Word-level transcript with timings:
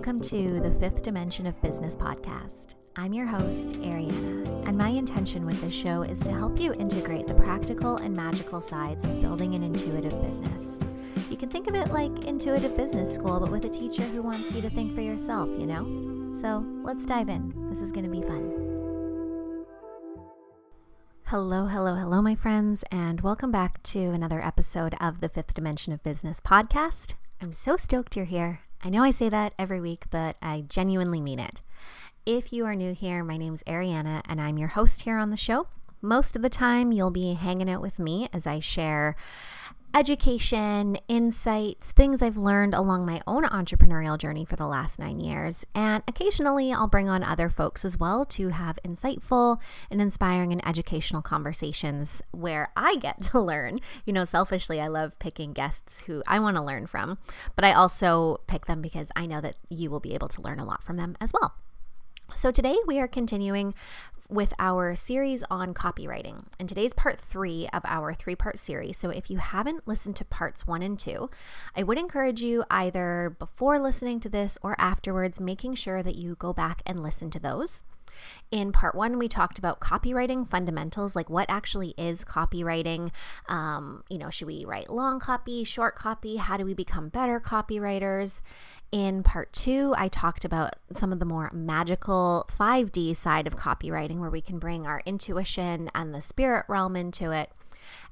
Welcome 0.00 0.22
to 0.30 0.60
the 0.60 0.70
Fifth 0.80 1.02
Dimension 1.02 1.46
of 1.46 1.60
Business 1.60 1.94
podcast. 1.94 2.68
I'm 2.96 3.12
your 3.12 3.26
host, 3.26 3.72
Ariana, 3.82 4.66
and 4.66 4.78
my 4.78 4.88
intention 4.88 5.44
with 5.44 5.60
this 5.60 5.74
show 5.74 6.00
is 6.00 6.20
to 6.20 6.32
help 6.32 6.58
you 6.58 6.72
integrate 6.72 7.26
the 7.26 7.34
practical 7.34 7.98
and 7.98 8.16
magical 8.16 8.62
sides 8.62 9.04
of 9.04 9.20
building 9.20 9.54
an 9.54 9.62
intuitive 9.62 10.18
business. 10.24 10.80
You 11.28 11.36
can 11.36 11.50
think 11.50 11.68
of 11.68 11.74
it 11.74 11.92
like 11.92 12.24
intuitive 12.24 12.74
business 12.74 13.12
school, 13.12 13.40
but 13.40 13.50
with 13.50 13.66
a 13.66 13.68
teacher 13.68 14.02
who 14.04 14.22
wants 14.22 14.54
you 14.54 14.62
to 14.62 14.70
think 14.70 14.94
for 14.94 15.02
yourself, 15.02 15.50
you 15.58 15.66
know? 15.66 15.84
So 16.40 16.64
let's 16.82 17.04
dive 17.04 17.28
in. 17.28 17.68
This 17.68 17.82
is 17.82 17.92
going 17.92 18.06
to 18.06 18.10
be 18.10 18.22
fun. 18.22 19.66
Hello, 21.26 21.66
hello, 21.66 21.96
hello, 21.96 22.22
my 22.22 22.34
friends, 22.34 22.84
and 22.90 23.20
welcome 23.20 23.50
back 23.50 23.82
to 23.82 23.98
another 23.98 24.42
episode 24.42 24.94
of 24.98 25.20
the 25.20 25.28
Fifth 25.28 25.52
Dimension 25.52 25.92
of 25.92 26.02
Business 26.02 26.40
podcast. 26.40 27.16
I'm 27.42 27.52
so 27.52 27.76
stoked 27.76 28.16
you're 28.16 28.24
here. 28.24 28.60
I 28.82 28.88
know 28.88 29.02
I 29.02 29.10
say 29.10 29.28
that 29.28 29.52
every 29.58 29.80
week, 29.80 30.04
but 30.10 30.36
I 30.40 30.64
genuinely 30.66 31.20
mean 31.20 31.38
it. 31.38 31.60
If 32.24 32.52
you 32.52 32.64
are 32.64 32.74
new 32.74 32.94
here, 32.94 33.22
my 33.22 33.36
name's 33.36 33.62
Ariana 33.64 34.22
and 34.26 34.40
I'm 34.40 34.56
your 34.56 34.68
host 34.68 35.02
here 35.02 35.18
on 35.18 35.30
the 35.30 35.36
show. 35.36 35.66
Most 36.00 36.34
of 36.34 36.40
the 36.40 36.48
time, 36.48 36.92
you'll 36.92 37.10
be 37.10 37.34
hanging 37.34 37.68
out 37.68 37.82
with 37.82 37.98
me 37.98 38.28
as 38.32 38.46
I 38.46 38.58
share 38.58 39.16
education, 39.94 40.96
insights, 41.08 41.90
things 41.92 42.22
I've 42.22 42.36
learned 42.36 42.74
along 42.74 43.06
my 43.06 43.20
own 43.26 43.44
entrepreneurial 43.44 44.16
journey 44.16 44.44
for 44.44 44.56
the 44.56 44.66
last 44.66 44.98
nine 44.98 45.20
years. 45.20 45.66
And 45.74 46.02
occasionally 46.06 46.72
I'll 46.72 46.86
bring 46.86 47.08
on 47.08 47.24
other 47.24 47.48
folks 47.48 47.84
as 47.84 47.98
well 47.98 48.24
to 48.26 48.48
have 48.48 48.78
insightful 48.84 49.60
and 49.90 50.00
inspiring 50.00 50.52
and 50.52 50.66
educational 50.66 51.22
conversations 51.22 52.22
where 52.30 52.68
I 52.76 52.96
get 52.96 53.20
to 53.30 53.40
learn. 53.40 53.80
You 54.06 54.12
know, 54.12 54.24
selfishly, 54.24 54.80
I 54.80 54.86
love 54.86 55.18
picking 55.18 55.52
guests 55.52 56.00
who 56.00 56.22
I 56.26 56.38
want 56.38 56.56
to 56.56 56.62
learn 56.62 56.86
from, 56.86 57.18
but 57.56 57.64
I 57.64 57.72
also 57.72 58.38
pick 58.46 58.66
them 58.66 58.80
because 58.80 59.10
I 59.16 59.26
know 59.26 59.40
that 59.40 59.56
you 59.68 59.90
will 59.90 60.00
be 60.00 60.14
able 60.14 60.28
to 60.28 60.42
learn 60.42 60.60
a 60.60 60.64
lot 60.64 60.82
from 60.82 60.96
them 60.96 61.16
as 61.20 61.32
well. 61.32 61.54
So, 62.34 62.50
today 62.50 62.76
we 62.86 63.00
are 63.00 63.08
continuing 63.08 63.74
with 64.30 64.54
our 64.58 64.94
series 64.94 65.42
on 65.50 65.74
copywriting. 65.74 66.44
And 66.58 66.68
today's 66.68 66.92
part 66.92 67.18
three 67.18 67.68
of 67.72 67.82
our 67.84 68.14
three 68.14 68.36
part 68.36 68.58
series. 68.58 68.96
So 68.96 69.10
if 69.10 69.28
you 69.28 69.38
haven't 69.38 69.88
listened 69.88 70.16
to 70.16 70.24
parts 70.24 70.66
one 70.66 70.82
and 70.82 70.98
two, 70.98 71.28
I 71.76 71.82
would 71.82 71.98
encourage 71.98 72.40
you 72.40 72.64
either 72.70 73.34
before 73.38 73.80
listening 73.80 74.20
to 74.20 74.28
this 74.28 74.56
or 74.62 74.76
afterwards, 74.78 75.40
making 75.40 75.74
sure 75.74 76.02
that 76.02 76.14
you 76.14 76.36
go 76.36 76.52
back 76.52 76.82
and 76.86 77.02
listen 77.02 77.30
to 77.30 77.40
those. 77.40 77.82
In 78.50 78.72
part 78.72 78.94
one, 78.94 79.18
we 79.18 79.28
talked 79.28 79.58
about 79.58 79.80
copywriting 79.80 80.46
fundamentals, 80.46 81.14
like 81.16 81.30
what 81.30 81.48
actually 81.48 81.94
is 81.96 82.24
copywriting. 82.24 83.10
Um, 83.48 84.04
you 84.08 84.18
know, 84.18 84.30
should 84.30 84.46
we 84.46 84.64
write 84.64 84.90
long 84.90 85.20
copy, 85.20 85.64
short 85.64 85.94
copy? 85.94 86.36
How 86.36 86.56
do 86.56 86.64
we 86.64 86.74
become 86.74 87.08
better 87.08 87.40
copywriters? 87.40 88.40
In 88.92 89.22
part 89.22 89.52
two, 89.52 89.94
I 89.96 90.08
talked 90.08 90.44
about 90.44 90.74
some 90.92 91.12
of 91.12 91.20
the 91.20 91.24
more 91.24 91.50
magical 91.52 92.48
5D 92.58 93.14
side 93.14 93.46
of 93.46 93.56
copywriting 93.56 94.18
where 94.18 94.30
we 94.30 94.40
can 94.40 94.58
bring 94.58 94.84
our 94.84 95.00
intuition 95.06 95.90
and 95.94 96.12
the 96.12 96.20
spirit 96.20 96.64
realm 96.68 96.96
into 96.96 97.30
it. 97.30 97.50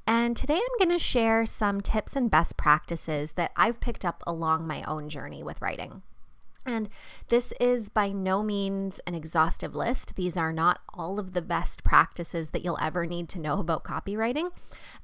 And 0.07 0.37
today 0.37 0.55
I'm 0.55 0.79
going 0.87 0.97
to 0.97 1.05
share 1.05 1.45
some 1.47 1.81
tips 1.81 2.15
and 2.15 2.31
best 2.31 2.57
practices 2.57 3.33
that 3.33 3.51
I've 3.57 3.81
picked 3.81 4.05
up 4.05 4.23
along 4.27 4.67
my 4.67 4.83
own 4.85 5.09
journey 5.09 5.43
with 5.43 5.61
writing. 5.61 6.03
And 6.65 6.89
this 7.29 7.53
is 7.61 7.89
by 7.89 8.11
no 8.11 8.43
means 8.43 9.01
an 9.07 9.15
exhaustive 9.15 9.75
list. 9.75 10.15
These 10.17 10.37
are 10.37 10.53
not 10.53 10.81
all 10.95 11.19
of 11.19 11.33
the 11.33 11.43
best 11.43 11.83
practices 11.83 12.51
that 12.51 12.63
you'll 12.63 12.79
ever 12.81 13.07
need 13.07 13.29
to 13.31 13.41
know 13.41 13.59
about 13.59 13.85
copywriting. 13.85 14.51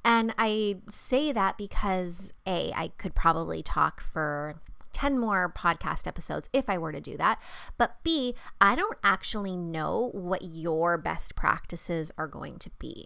And 0.03 0.33
I 0.37 0.77
say 0.87 1.31
that 1.31 1.57
because 1.57 2.33
A, 2.45 2.71
I 2.75 2.89
could 2.97 3.15
probably 3.15 3.63
talk 3.63 4.01
for 4.01 4.55
10 4.95 5.19
more 5.19 5.51
podcast 5.55 6.07
episodes 6.07 6.49
if 6.53 6.69
I 6.69 6.77
were 6.77 6.93
to 6.93 7.01
do 7.01 7.17
that. 7.17 7.41
But 7.77 8.01
B, 8.01 8.33
I 8.61 8.75
don't 8.75 8.97
actually 9.03 9.57
know 9.57 10.09
what 10.13 10.41
your 10.41 10.97
best 10.97 11.35
practices 11.35 12.13
are 12.17 12.29
going 12.29 12.59
to 12.59 12.69
be. 12.79 13.05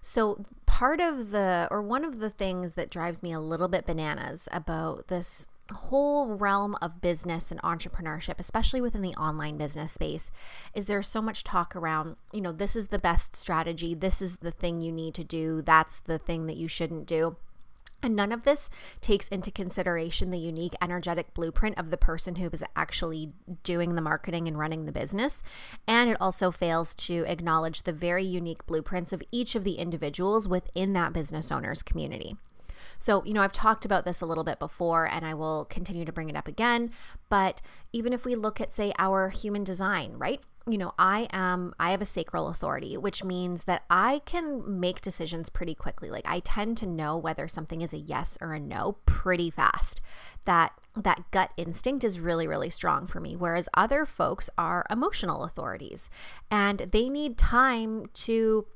So, 0.00 0.44
part 0.66 1.00
of 1.00 1.30
the, 1.30 1.68
or 1.70 1.80
one 1.80 2.04
of 2.04 2.18
the 2.18 2.28
things 2.28 2.74
that 2.74 2.90
drives 2.90 3.22
me 3.22 3.32
a 3.32 3.38
little 3.38 3.68
bit 3.68 3.86
bananas 3.86 4.48
about 4.50 5.06
this 5.06 5.46
whole 5.70 6.34
realm 6.34 6.76
of 6.82 7.00
business 7.00 7.52
and 7.52 7.62
entrepreneurship, 7.62 8.40
especially 8.40 8.80
within 8.80 9.02
the 9.02 9.14
online 9.14 9.56
business 9.56 9.92
space, 9.92 10.32
is 10.74 10.86
there's 10.86 11.06
so 11.06 11.22
much 11.22 11.44
talk 11.44 11.76
around, 11.76 12.16
you 12.32 12.40
know, 12.40 12.50
this 12.50 12.74
is 12.74 12.88
the 12.88 12.98
best 12.98 13.36
strategy, 13.36 13.94
this 13.94 14.20
is 14.20 14.38
the 14.38 14.50
thing 14.50 14.80
you 14.80 14.90
need 14.90 15.14
to 15.14 15.22
do, 15.22 15.62
that's 15.62 16.00
the 16.00 16.18
thing 16.18 16.48
that 16.48 16.56
you 16.56 16.66
shouldn't 16.66 17.06
do. 17.06 17.36
And 18.02 18.16
none 18.16 18.32
of 18.32 18.44
this 18.44 18.68
takes 19.00 19.28
into 19.28 19.52
consideration 19.52 20.30
the 20.30 20.38
unique 20.38 20.74
energetic 20.82 21.32
blueprint 21.34 21.78
of 21.78 21.90
the 21.90 21.96
person 21.96 22.34
who 22.34 22.50
is 22.52 22.64
actually 22.74 23.32
doing 23.62 23.94
the 23.94 24.02
marketing 24.02 24.48
and 24.48 24.58
running 24.58 24.86
the 24.86 24.92
business. 24.92 25.42
And 25.86 26.10
it 26.10 26.16
also 26.20 26.50
fails 26.50 26.94
to 26.96 27.24
acknowledge 27.28 27.82
the 27.82 27.92
very 27.92 28.24
unique 28.24 28.66
blueprints 28.66 29.12
of 29.12 29.22
each 29.30 29.54
of 29.54 29.62
the 29.62 29.74
individuals 29.74 30.48
within 30.48 30.94
that 30.94 31.12
business 31.12 31.52
owner's 31.52 31.82
community. 31.82 32.36
So, 32.98 33.24
you 33.24 33.34
know, 33.34 33.42
I've 33.42 33.52
talked 33.52 33.84
about 33.84 34.04
this 34.04 34.20
a 34.20 34.26
little 34.26 34.44
bit 34.44 34.58
before 34.58 35.08
and 35.08 35.24
I 35.24 35.34
will 35.34 35.64
continue 35.64 36.04
to 36.04 36.12
bring 36.12 36.28
it 36.28 36.36
up 36.36 36.48
again. 36.48 36.90
But 37.28 37.62
even 37.92 38.12
if 38.12 38.24
we 38.24 38.34
look 38.34 38.60
at, 38.60 38.72
say, 38.72 38.92
our 38.98 39.28
human 39.28 39.64
design, 39.64 40.14
right? 40.18 40.40
You 40.68 40.78
know, 40.78 40.92
I 40.98 41.28
am 41.32 41.74
I 41.78 41.90
have 41.90 42.02
a 42.02 42.06
sacral 42.06 42.48
authority, 42.48 42.96
which 42.96 43.24
means 43.24 43.64
that 43.64 43.82
I 43.90 44.20
can 44.24 44.80
make 44.80 45.00
decisions 45.00 45.50
pretty 45.50 45.74
quickly. 45.74 46.10
Like 46.10 46.26
I 46.26 46.40
tend 46.40 46.76
to 46.78 46.86
know 46.86 47.16
whether 47.16 47.48
something 47.48 47.82
is 47.82 47.92
a 47.92 47.98
yes 47.98 48.38
or 48.40 48.52
a 48.52 48.60
no 48.60 48.96
pretty 49.06 49.50
fast. 49.50 50.00
That 50.46 50.72
that 50.94 51.30
gut 51.30 51.50
instinct 51.56 52.04
is 52.04 52.20
really 52.20 52.46
really 52.46 52.68
strong 52.68 53.06
for 53.06 53.18
me 53.18 53.34
whereas 53.34 53.66
other 53.72 54.04
folks 54.04 54.50
are 54.58 54.84
emotional 54.90 55.44
authorities 55.44 56.10
and 56.50 56.80
they 56.80 57.08
need 57.08 57.38
time 57.38 58.04
to 58.12 58.66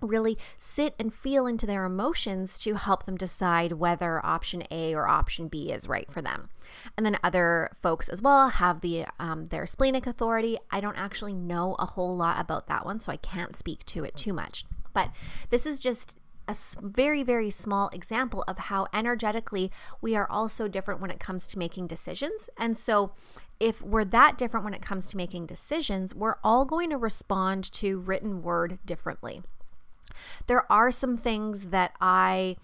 really 0.00 0.38
sit 0.56 0.94
and 0.98 1.12
feel 1.12 1.46
into 1.46 1.66
their 1.66 1.84
emotions 1.84 2.58
to 2.58 2.74
help 2.74 3.04
them 3.04 3.16
decide 3.16 3.72
whether 3.72 4.24
option 4.24 4.62
A 4.70 4.94
or 4.94 5.08
option 5.08 5.48
B 5.48 5.72
is 5.72 5.88
right 5.88 6.10
for 6.10 6.20
them. 6.20 6.50
And 6.96 7.06
then 7.06 7.18
other 7.22 7.70
folks 7.80 8.08
as 8.08 8.20
well 8.20 8.48
have 8.50 8.80
the 8.80 9.06
um, 9.18 9.46
their 9.46 9.66
splenic 9.66 10.06
authority. 10.06 10.58
I 10.70 10.80
don't 10.80 10.98
actually 10.98 11.32
know 11.32 11.76
a 11.78 11.86
whole 11.86 12.16
lot 12.16 12.40
about 12.40 12.66
that 12.66 12.84
one, 12.84 12.98
so 12.98 13.12
I 13.12 13.16
can't 13.16 13.56
speak 13.56 13.84
to 13.86 14.04
it 14.04 14.16
too 14.16 14.32
much. 14.32 14.64
But 14.92 15.10
this 15.50 15.66
is 15.66 15.78
just 15.78 16.18
a 16.48 16.56
very, 16.80 17.22
very 17.22 17.50
small 17.50 17.88
example 17.88 18.44
of 18.46 18.58
how 18.58 18.86
energetically 18.92 19.70
we 20.00 20.14
are 20.14 20.30
also 20.30 20.68
different 20.68 21.00
when 21.00 21.10
it 21.10 21.18
comes 21.18 21.46
to 21.48 21.58
making 21.58 21.88
decisions. 21.88 22.48
And 22.56 22.76
so, 22.76 23.12
if 23.58 23.82
we're 23.82 24.04
that 24.04 24.36
different 24.36 24.64
when 24.64 24.74
it 24.74 24.82
comes 24.82 25.08
to 25.08 25.16
making 25.16 25.46
decisions, 25.46 26.14
we're 26.14 26.36
all 26.44 26.64
going 26.64 26.90
to 26.90 26.96
respond 26.96 27.70
to 27.72 27.98
written 28.00 28.42
word 28.42 28.78
differently. 28.84 29.42
There 30.46 30.70
are 30.70 30.90
some 30.90 31.16
things 31.16 31.66
that 31.66 31.92
I 32.00 32.56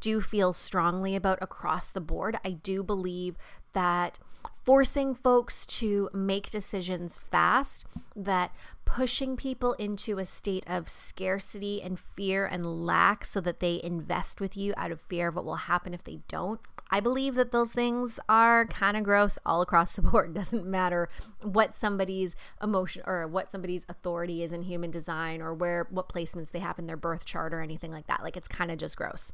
do 0.00 0.20
feel 0.20 0.52
strongly 0.52 1.16
about 1.16 1.38
across 1.42 1.90
the 1.90 2.00
board. 2.00 2.38
I 2.44 2.52
do 2.52 2.82
believe 2.82 3.36
that 3.72 4.18
forcing 4.64 5.14
folks 5.14 5.66
to 5.66 6.10
make 6.12 6.50
decisions 6.50 7.18
fast, 7.18 7.86
that 8.14 8.52
pushing 8.84 9.36
people 9.36 9.74
into 9.74 10.18
a 10.18 10.24
state 10.24 10.64
of 10.66 10.88
scarcity 10.88 11.80
and 11.80 11.98
fear 11.98 12.44
and 12.44 12.66
lack 12.84 13.24
so 13.24 13.40
that 13.40 13.60
they 13.60 13.80
invest 13.84 14.40
with 14.40 14.56
you 14.56 14.74
out 14.76 14.90
of 14.90 15.00
fear 15.00 15.28
of 15.28 15.36
what 15.36 15.44
will 15.44 15.54
happen 15.54 15.94
if 15.94 16.02
they 16.02 16.18
don't. 16.26 16.60
I 16.90 16.98
believe 16.98 17.36
that 17.36 17.52
those 17.52 17.70
things 17.70 18.18
are 18.28 18.66
kind 18.66 18.96
of 18.96 19.04
gross 19.04 19.38
all 19.46 19.62
across 19.62 19.92
the 19.92 20.02
board. 20.10 20.30
It 20.30 20.34
doesn't 20.34 20.66
matter 20.66 21.08
what 21.42 21.74
somebody's 21.74 22.34
emotion 22.60 23.04
or 23.06 23.28
what 23.28 23.48
somebody's 23.48 23.86
authority 23.88 24.42
is 24.42 24.50
in 24.52 24.64
human 24.64 24.90
design 24.90 25.40
or 25.40 25.54
where 25.54 25.86
what 25.90 26.08
placements 26.08 26.50
they 26.50 26.58
have 26.58 26.78
in 26.80 26.88
their 26.88 26.96
birth 26.96 27.24
chart 27.24 27.54
or 27.54 27.62
anything 27.62 27.92
like 27.92 28.08
that. 28.08 28.24
Like 28.24 28.36
it's 28.36 28.48
kind 28.48 28.72
of 28.72 28.78
just 28.78 28.96
gross 28.96 29.32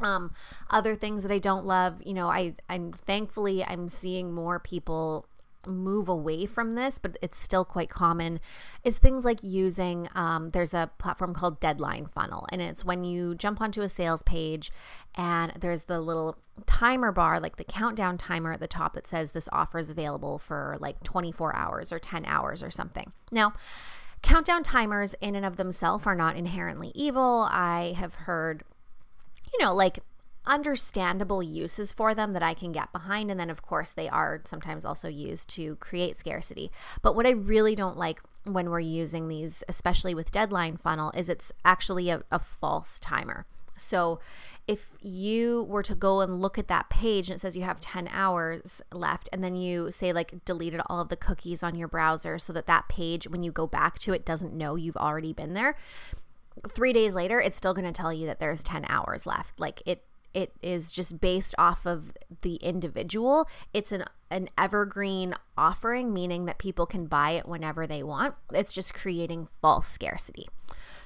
um 0.00 0.32
other 0.70 0.94
things 0.94 1.22
that 1.22 1.32
i 1.32 1.38
don't 1.38 1.64
love 1.64 2.00
you 2.04 2.14
know 2.14 2.28
i 2.28 2.52
i'm 2.68 2.92
thankfully 2.92 3.64
i'm 3.64 3.88
seeing 3.88 4.32
more 4.32 4.58
people 4.58 5.26
move 5.66 6.08
away 6.08 6.46
from 6.46 6.72
this, 6.72 6.98
but 6.98 7.18
it's 7.22 7.38
still 7.38 7.64
quite 7.64 7.88
common, 7.88 8.40
is 8.82 8.98
things 8.98 9.24
like 9.24 9.42
using 9.42 10.08
um, 10.14 10.50
there's 10.50 10.74
a 10.74 10.90
platform 10.98 11.34
called 11.34 11.60
Deadline 11.60 12.06
Funnel. 12.06 12.46
And 12.50 12.60
it's 12.60 12.84
when 12.84 13.04
you 13.04 13.34
jump 13.34 13.60
onto 13.60 13.82
a 13.82 13.88
sales 13.88 14.22
page 14.22 14.70
and 15.14 15.52
there's 15.58 15.84
the 15.84 16.00
little 16.00 16.36
timer 16.66 17.12
bar, 17.12 17.40
like 17.40 17.56
the 17.56 17.64
countdown 17.64 18.18
timer 18.18 18.52
at 18.52 18.60
the 18.60 18.66
top 18.66 18.94
that 18.94 19.06
says 19.06 19.32
this 19.32 19.48
offer 19.52 19.78
is 19.78 19.90
available 19.90 20.38
for 20.38 20.76
like 20.80 21.02
24 21.02 21.54
hours 21.54 21.92
or 21.92 21.98
10 21.98 22.24
hours 22.26 22.62
or 22.62 22.70
something. 22.70 23.12
Now, 23.32 23.54
countdown 24.22 24.62
timers 24.62 25.14
in 25.20 25.34
and 25.34 25.44
of 25.44 25.56
themselves 25.56 26.06
are 26.06 26.14
not 26.14 26.36
inherently 26.36 26.92
evil. 26.94 27.48
I 27.50 27.94
have 27.98 28.14
heard, 28.14 28.64
you 29.54 29.64
know, 29.64 29.74
like 29.74 30.00
understandable 30.46 31.42
uses 31.42 31.92
for 31.92 32.14
them 32.14 32.32
that 32.32 32.42
I 32.42 32.54
can 32.54 32.72
get 32.72 32.92
behind. 32.92 33.30
And 33.30 33.40
then, 33.40 33.50
of 33.50 33.62
course, 33.62 33.92
they 33.92 34.08
are 34.08 34.42
sometimes 34.44 34.84
also 34.84 35.08
used 35.08 35.48
to 35.50 35.76
create 35.76 36.16
scarcity. 36.16 36.70
But 37.02 37.16
what 37.16 37.26
I 37.26 37.30
really 37.30 37.74
don't 37.74 37.96
like 37.96 38.20
when 38.44 38.68
we're 38.68 38.80
using 38.80 39.28
these, 39.28 39.64
especially 39.68 40.14
with 40.14 40.30
deadline 40.30 40.76
funnel, 40.76 41.12
is 41.16 41.28
it's 41.28 41.50
actually 41.64 42.10
a, 42.10 42.22
a 42.30 42.38
false 42.38 43.00
timer. 43.00 43.46
So 43.76 44.20
if 44.66 44.96
you 45.00 45.64
were 45.68 45.82
to 45.82 45.94
go 45.94 46.20
and 46.20 46.40
look 46.40 46.58
at 46.58 46.68
that 46.68 46.88
page 46.88 47.28
and 47.28 47.36
it 47.36 47.40
says 47.40 47.56
you 47.56 47.64
have 47.64 47.80
10 47.80 48.08
hours 48.10 48.80
left 48.92 49.28
and 49.32 49.44
then 49.44 49.56
you 49.56 49.92
say 49.92 50.12
like 50.12 50.42
deleted 50.44 50.80
all 50.86 51.00
of 51.00 51.10
the 51.10 51.16
cookies 51.16 51.62
on 51.62 51.74
your 51.74 51.88
browser 51.88 52.38
so 52.38 52.52
that 52.52 52.66
that 52.66 52.88
page 52.88 53.28
when 53.28 53.42
you 53.42 53.52
go 53.52 53.66
back 53.66 53.98
to 53.98 54.12
it 54.12 54.24
doesn't 54.24 54.54
know 54.54 54.74
you've 54.74 54.96
already 54.96 55.34
been 55.34 55.52
there 55.52 55.74
three 56.68 56.92
days 56.92 57.14
later 57.14 57.40
it's 57.40 57.56
still 57.56 57.74
going 57.74 57.86
to 57.86 57.92
tell 57.92 58.12
you 58.12 58.26
that 58.26 58.40
there's 58.40 58.62
10 58.64 58.84
hours 58.88 59.26
left. 59.26 59.60
Like 59.60 59.82
it 59.86 60.04
it 60.32 60.52
is 60.62 60.90
just 60.90 61.20
based 61.20 61.54
off 61.58 61.86
of 61.86 62.12
the 62.42 62.56
individual. 62.56 63.48
It's 63.72 63.92
an 63.92 64.04
an 64.30 64.48
evergreen 64.58 65.34
offering 65.56 66.12
meaning 66.12 66.46
that 66.46 66.58
people 66.58 66.86
can 66.86 67.06
buy 67.06 67.32
it 67.32 67.46
whenever 67.46 67.86
they 67.86 68.02
want. 68.02 68.34
It's 68.52 68.72
just 68.72 68.92
creating 68.92 69.46
false 69.62 69.86
scarcity. 69.86 70.48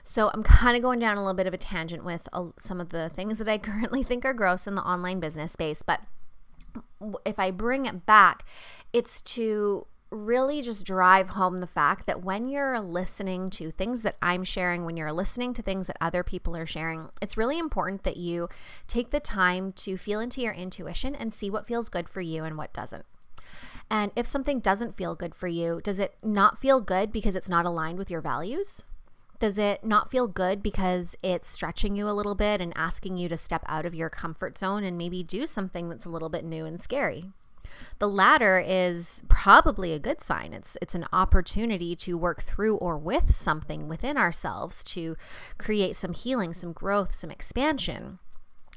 So 0.03 0.31
I'm 0.33 0.43
kind 0.43 0.77
of 0.77 0.83
going 0.83 0.99
down 0.99 1.19
a 1.19 1.21
little 1.21 1.35
bit 1.35 1.47
of 1.47 1.53
a 1.53 1.59
tangent 1.59 2.05
with 2.05 2.27
uh, 2.33 2.47
some 2.59 2.81
of 2.81 2.89
the 2.89 3.11
things 3.11 3.37
that 3.37 3.49
I 3.49 3.59
currently 3.59 4.03
think 4.03 4.25
are 4.25 4.33
gross 4.33 4.67
in 4.67 4.75
the 4.77 4.83
online 4.83 5.21
business 5.21 5.53
space. 5.53 5.83
But 5.83 6.01
if 7.27 7.39
I 7.39 7.51
bring 7.51 7.85
it 7.85 8.07
back, 8.07 8.47
it's 8.93 9.21
to 9.21 9.87
really 10.11 10.63
just 10.63 10.87
drive 10.87 11.31
home 11.31 11.61
the 11.61 11.67
fact 11.67 12.07
that 12.07 12.23
when 12.23 12.49
you're 12.49 12.81
listening 12.81 13.51
to 13.51 13.71
things 13.71 14.03
that 14.03 14.17
I'm 14.23 14.45
sharing, 14.45 14.85
when 14.85 14.97
you're 14.97 15.13
listening 15.13 15.53
to 15.55 15.63
things 15.63 15.87
that 15.87 15.99
other 16.01 16.23
people 16.23 16.57
are 16.57 16.67
sharing, 16.67 17.11
it's 17.21 17.37
really 17.37 17.59
important 17.59 18.05
that 18.05 18.17
you 18.17 18.49
take 18.87 19.11
the 19.11 19.21
time 19.21 19.73
to 19.73 19.97
feel 19.97 20.21
into 20.21 20.41
your 20.41 20.55
intuition 20.55 21.15
and 21.15 21.33
see 21.33 21.51
what 21.51 21.67
feels 21.67 21.89
good 21.89 22.09
for 22.09 22.21
you 22.21 22.45
and 22.45 22.57
what 22.57 22.73
doesn't. 22.73 23.05
And 23.91 24.13
if 24.17 24.27
something 24.27 24.61
doesn't 24.61 24.97
feel 24.97 25.15
good 25.15 25.35
for 25.35 25.49
you, 25.49 25.81
does 25.83 25.99
it 25.99 26.15
not 26.23 26.59
feel 26.59 26.81
good 26.81 27.13
because 27.13 27.37
it's 27.37 27.49
not 27.49 27.65
aligned 27.65 27.99
with 27.99 28.11
your 28.11 28.21
values? 28.21 28.85
Does 29.39 29.57
it 29.57 29.85
not 29.85 30.11
feel 30.11 30.27
good 30.27 30.63
because 30.63 31.17
it's 31.23 31.49
stretching 31.49 31.97
you 31.97 32.09
a 32.09 32.13
little 32.13 32.35
bit 32.35 32.61
and 32.61 32.73
asking 32.77 33.17
you 33.17 33.29
to 33.29 33.37
step 33.37 33.63
out 33.67 33.87
of 33.87 33.95
your 33.95 34.11
comfort 34.11 34.59
zone 34.59 34.85
and 34.85 34.99
maybe 34.99 35.23
do 35.23 35.47
something 35.47 35.89
that's 35.89 36.05
a 36.05 36.11
little 36.11 36.29
bit 36.29 36.45
new 36.45 36.67
and 36.67 36.81
scary? 36.81 37.27
The 37.99 38.09
latter 38.09 38.63
is 38.65 39.25
probably 39.29 39.93
a 39.93 39.99
good 39.99 40.21
sign. 40.21 40.53
It's 40.53 40.77
it's 40.81 40.95
an 40.95 41.07
opportunity 41.13 41.97
to 41.97 42.19
work 42.19 42.43
through 42.43 42.77
or 42.77 42.97
with 42.97 43.35
something 43.35 43.89
within 43.89 44.17
ourselves 44.17 44.85
to 44.85 45.17
create 45.59 45.97
some 45.97 46.13
healing, 46.13 46.53
some 46.53 46.73
growth, 46.73 47.15
some 47.15 47.31
expansion. 47.31 48.19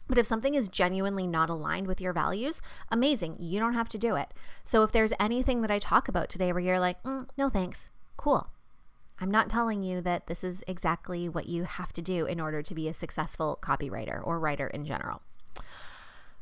But 0.08 0.18
if 0.18 0.26
something 0.26 0.56
is 0.56 0.68
genuinely 0.68 1.26
not 1.26 1.50
aligned 1.50 1.88
with 1.88 2.02
your 2.02 2.12
values, 2.12 2.62
amazing. 2.90 3.38
You 3.40 3.60
don't 3.60 3.76
have 3.76 3.88
to 3.90 3.98
do 3.98 4.16
it. 4.16 4.34
So 4.64 4.84
if 4.84 4.92
there's 4.92 5.14
anything 5.20 5.62
that 5.62 5.72
I 5.72 5.80
talk 5.80 6.10
about 6.10 6.30
today 6.30 6.52
where 6.52 6.62
you're 6.62 6.80
like, 6.80 7.02
mm, 7.04 7.30
no 7.38 7.50
thanks, 7.50 7.88
cool. 8.18 8.50
I'm 9.22 9.32
not 9.32 9.50
telling 9.50 9.84
you 9.84 10.02
that 10.02 10.28
this 10.28 10.44
is 10.44 10.64
exactly 10.68 11.30
what 11.30 11.46
you 11.46 11.64
have 11.64 11.94
to 11.94 12.02
do 12.02 12.26
in 12.26 12.42
order 12.42 12.62
to 12.62 12.76
be 12.76 12.88
a 12.88 12.94
successful 12.94 13.60
copywriter 13.62 14.20
or 14.22 14.40
writer 14.40 14.68
in 14.68 14.86
general. 14.86 15.22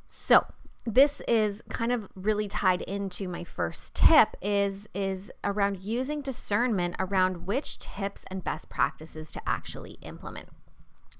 So, 0.07 0.48
this 0.95 1.21
is 1.27 1.63
kind 1.69 1.91
of 1.91 2.09
really 2.15 2.47
tied 2.47 2.81
into 2.81 3.27
my 3.27 3.44
first 3.44 3.95
tip 3.95 4.36
is 4.41 4.89
is 4.94 5.31
around 5.44 5.80
using 5.80 6.21
discernment 6.21 6.95
around 7.00 7.45
which 7.45 7.80
tips 7.80 8.25
and 8.31 8.44
best 8.44 8.69
practices 8.69 9.31
to 9.31 9.41
actually 9.47 9.97
implement. 10.01 10.50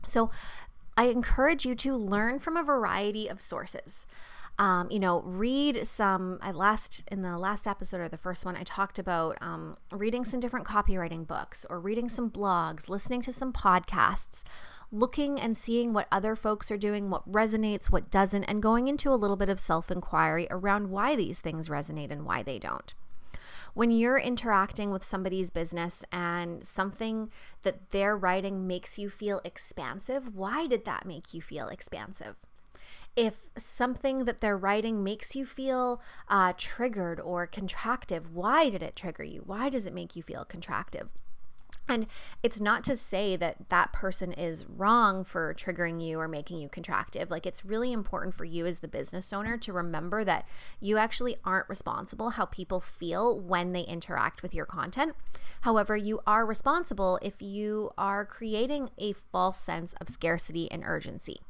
So, 0.06 0.32
I 0.98 1.06
encourage 1.06 1.66
you 1.66 1.76
to 1.76 1.96
learn 1.96 2.40
from 2.40 2.58
a 2.58 2.64
variety 2.64 3.28
of 3.28 3.42
sources 3.42 4.08
um, 4.60 4.90
you 4.92 5.00
know, 5.00 5.22
read 5.22 5.88
some. 5.88 6.38
I 6.42 6.52
last 6.52 7.06
in 7.10 7.22
the 7.22 7.38
last 7.38 7.66
episode 7.66 8.02
or 8.02 8.10
the 8.10 8.18
first 8.18 8.44
one, 8.44 8.58
I 8.58 8.64
talked 8.64 9.00
about 9.00 9.38
um, 9.42 9.78
reading 9.90 10.26
some 10.26 10.42
different 10.42 10.68
copywriting 10.68 11.26
books 11.26 11.66
or 11.70 11.80
reading 11.80 12.10
some 12.10 12.30
blogs, 12.30 12.90
listening 12.90 13.22
to 13.22 13.32
some 13.32 13.54
podcasts, 13.54 14.44
looking 14.92 15.40
and 15.40 15.56
seeing 15.56 15.94
what 15.94 16.08
other 16.12 16.36
folks 16.36 16.72
are 16.72 16.78
doing, 16.78 17.10
what 17.10 17.30
resonates, 17.32 17.92
what 17.92 18.10
doesn't, 18.10 18.44
and 18.46 18.62
going 18.62 18.88
into 18.88 19.12
a 19.12 19.16
little 19.16 19.38
bit 19.38 19.50
of 19.50 19.60
self 19.60 19.92
inquiry 19.92 20.48
around 20.50 20.90
why 20.90 21.16
these 21.16 21.40
things 21.40 21.70
resonate 21.70 22.12
and 22.12 22.26
why 22.26 22.44
they 22.44 22.60
don't 22.60 22.94
when 23.76 23.92
you're 23.92 24.18
interacting 24.18 24.92
with 24.92 25.06
somebody's 25.06 25.52
business 25.52 26.04
and 26.12 26.66
something 26.66 27.30
that 27.62 27.92
they're 27.92 28.18
writing 28.18 28.66
makes 28.66 28.98
you 28.98 29.10
feel 29.10 29.40
expansive, 29.44 30.36
why 30.36 30.66
did 30.66 30.86
that 30.86 31.06
make 31.06 31.34
you 31.34 31.42
feel 31.42 31.68
expansive? 31.68 32.36
if 33.16 33.50
something 33.58 34.26
that 34.26 34.40
they're 34.40 34.58
writing 34.58 35.04
makes 35.04 35.36
you 35.36 35.46
feel 35.46 36.02
uh, 36.30 36.54
triggered 36.56 37.20
or 37.20 37.46
contractive, 37.46 38.32
why 38.32 38.70
did 38.70 38.82
it 38.82 38.96
trigger 38.96 39.24
you? 39.24 39.42
Why 39.46 39.70
does 39.70 39.86
it 39.86 39.94
make 39.94 40.16
you 40.16 40.24
feel 40.24 40.46
contractive? 40.46 41.10
And 41.90 42.08
it's 42.44 42.62
not 42.62 42.84
to 42.86 42.96
say 42.96 43.36
that 43.36 43.70
that 43.70 43.92
person 43.92 44.32
is 44.32 44.66
wrong 44.66 45.24
for 45.24 45.54
triggering 45.54 46.02
you 46.02 46.20
or 46.20 46.28
making 46.28 46.60
you 46.60 46.70
contractive. 46.70 47.30
Like, 47.30 47.46
it's 47.46 47.66
really 47.66 47.92
important 47.92 48.36
for 48.36 48.46
you 48.46 48.66
as 48.66 48.80
the 48.80 48.88
business 48.88 49.34
owner 49.34 49.58
to 49.58 49.74
remember 49.74 50.24
that 50.24 50.48
you 50.80 50.98
actually 50.98 51.38
aren't 51.44 51.68
responsible 51.68 52.32
how 52.32 52.46
people 52.46 52.80
feel 52.80 53.40
when 53.40 53.74
they 53.74 53.82
interact 53.82 54.42
with 54.42 54.54
your 54.54 54.66
content. 54.66 55.16
However, 55.62 55.98
you 55.98 56.20
are 56.26 56.46
responsible 56.46 57.20
if 57.22 57.42
you 57.42 57.92
are 57.98 58.26
creating 58.26 58.92
a 58.98 59.14
false 59.14 59.60
sense 59.60 59.94
of 59.94 60.10
scarcity 60.10 60.72
and 60.72 60.84
urgency 60.86 61.42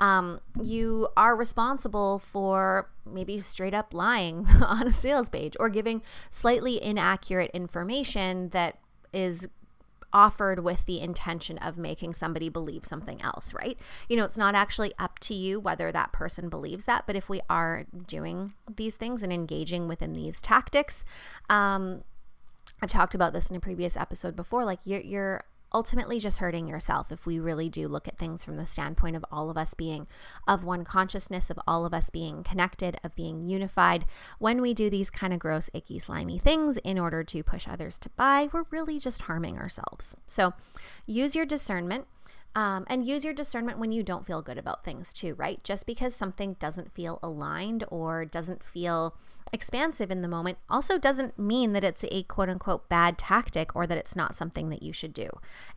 um, 0.00 0.40
you 0.60 1.08
are 1.16 1.36
responsible 1.36 2.18
for 2.18 2.90
maybe 3.06 3.38
straight 3.38 3.72
up 3.72 3.94
lying 3.94 4.46
on 4.66 4.86
a 4.86 4.90
sales 4.90 5.28
page 5.28 5.56
or 5.60 5.68
giving 5.68 6.02
slightly 6.28 6.82
inaccurate 6.82 7.50
information 7.54 8.48
that 8.50 8.78
is 9.12 9.48
offered 10.12 10.60
with 10.60 10.86
the 10.86 11.00
intention 11.00 11.58
of 11.58 11.78
making 11.78 12.14
somebody 12.14 12.48
believe 12.48 12.84
something 12.84 13.20
else, 13.22 13.54
right? 13.54 13.78
You 14.08 14.16
know, 14.16 14.24
it's 14.24 14.38
not 14.38 14.54
actually 14.54 14.92
up 14.98 15.18
to 15.20 15.34
you 15.34 15.60
whether 15.60 15.90
that 15.92 16.12
person 16.12 16.48
believes 16.48 16.84
that, 16.84 17.04
but 17.06 17.16
if 17.16 17.28
we 17.28 17.40
are 17.48 17.84
doing 18.06 18.54
these 18.76 18.96
things 18.96 19.22
and 19.22 19.32
engaging 19.32 19.88
within 19.88 20.12
these 20.12 20.42
tactics, 20.42 21.04
um, 21.48 22.02
I've 22.82 22.90
talked 22.90 23.14
about 23.14 23.32
this 23.32 23.50
in 23.50 23.56
a 23.56 23.60
previous 23.60 23.96
episode 23.96 24.34
before. 24.34 24.64
Like 24.64 24.80
you're, 24.84 25.00
you're 25.00 25.44
ultimately 25.74 26.18
just 26.18 26.38
hurting 26.38 26.66
yourself 26.66 27.10
if 27.10 27.26
we 27.26 27.38
really 27.38 27.68
do 27.68 27.88
look 27.88 28.08
at 28.08 28.18
things 28.18 28.44
from 28.44 28.56
the 28.56 28.66
standpoint 28.66 29.16
of 29.16 29.24
all 29.30 29.50
of 29.50 29.56
us 29.56 29.74
being 29.74 30.06
of 30.46 30.64
one 30.64 30.84
consciousness, 30.84 31.50
of 31.50 31.58
all 31.66 31.84
of 31.84 31.94
us 31.94 32.10
being 32.10 32.42
connected, 32.42 32.98
of 33.02 33.14
being 33.14 33.42
unified. 33.42 34.04
When 34.38 34.60
we 34.60 34.74
do 34.74 34.90
these 34.90 35.10
kind 35.10 35.32
of 35.32 35.38
gross, 35.38 35.70
icky, 35.74 35.98
slimy 35.98 36.38
things 36.38 36.78
in 36.78 36.98
order 36.98 37.24
to 37.24 37.42
push 37.42 37.68
others 37.68 37.98
to 38.00 38.10
buy, 38.10 38.48
we're 38.52 38.64
really 38.70 38.98
just 38.98 39.22
harming 39.22 39.58
ourselves. 39.58 40.16
So 40.26 40.54
use 41.06 41.34
your 41.34 41.46
discernment. 41.46 42.06
Um, 42.54 42.84
and 42.88 43.06
use 43.06 43.24
your 43.24 43.32
discernment 43.32 43.78
when 43.78 43.92
you 43.92 44.02
don't 44.02 44.26
feel 44.26 44.42
good 44.42 44.58
about 44.58 44.84
things 44.84 45.12
too, 45.12 45.34
right? 45.36 45.62
Just 45.64 45.86
because 45.86 46.14
something 46.14 46.56
doesn't 46.58 46.92
feel 46.92 47.18
aligned 47.22 47.84
or 47.88 48.26
doesn't 48.26 48.62
feel 48.62 49.16
expansive 49.54 50.10
in 50.10 50.22
the 50.22 50.28
moment 50.28 50.58
also 50.68 50.98
doesn't 50.98 51.38
mean 51.38 51.72
that 51.72 51.84
it's 51.84 52.04
a 52.10 52.22
quote 52.24 52.50
unquote 52.50 52.88
bad 52.88 53.16
tactic 53.16 53.74
or 53.74 53.86
that 53.86 53.98
it's 53.98 54.16
not 54.16 54.34
something 54.34 54.68
that 54.68 54.82
you 54.82 54.92
should 54.92 55.14
do. 55.14 55.28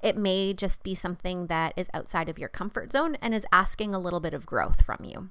It 0.03 0.17
may 0.17 0.53
just 0.53 0.83
be 0.83 0.95
something 0.95 1.47
that 1.47 1.73
is 1.77 1.89
outside 1.93 2.27
of 2.27 2.39
your 2.39 2.49
comfort 2.49 2.91
zone 2.91 3.15
and 3.21 3.33
is 3.33 3.45
asking 3.53 3.95
a 3.95 3.99
little 3.99 4.19
bit 4.19 4.33
of 4.33 4.45
growth 4.45 4.81
from 4.81 4.99
you. 5.03 5.29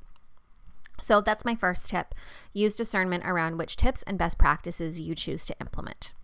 So 1.01 1.21
that's 1.21 1.45
my 1.45 1.55
first 1.55 1.91
tip. 1.91 2.15
Use 2.55 2.77
discernment 2.77 3.25
around 3.27 3.59
which 3.59 3.77
tips 3.77 4.03
and 4.05 4.17
best 4.17 4.39
practices 4.39 5.01
you 5.01 5.15
choose 5.15 5.45
to 5.47 5.57
implement. 5.61 6.15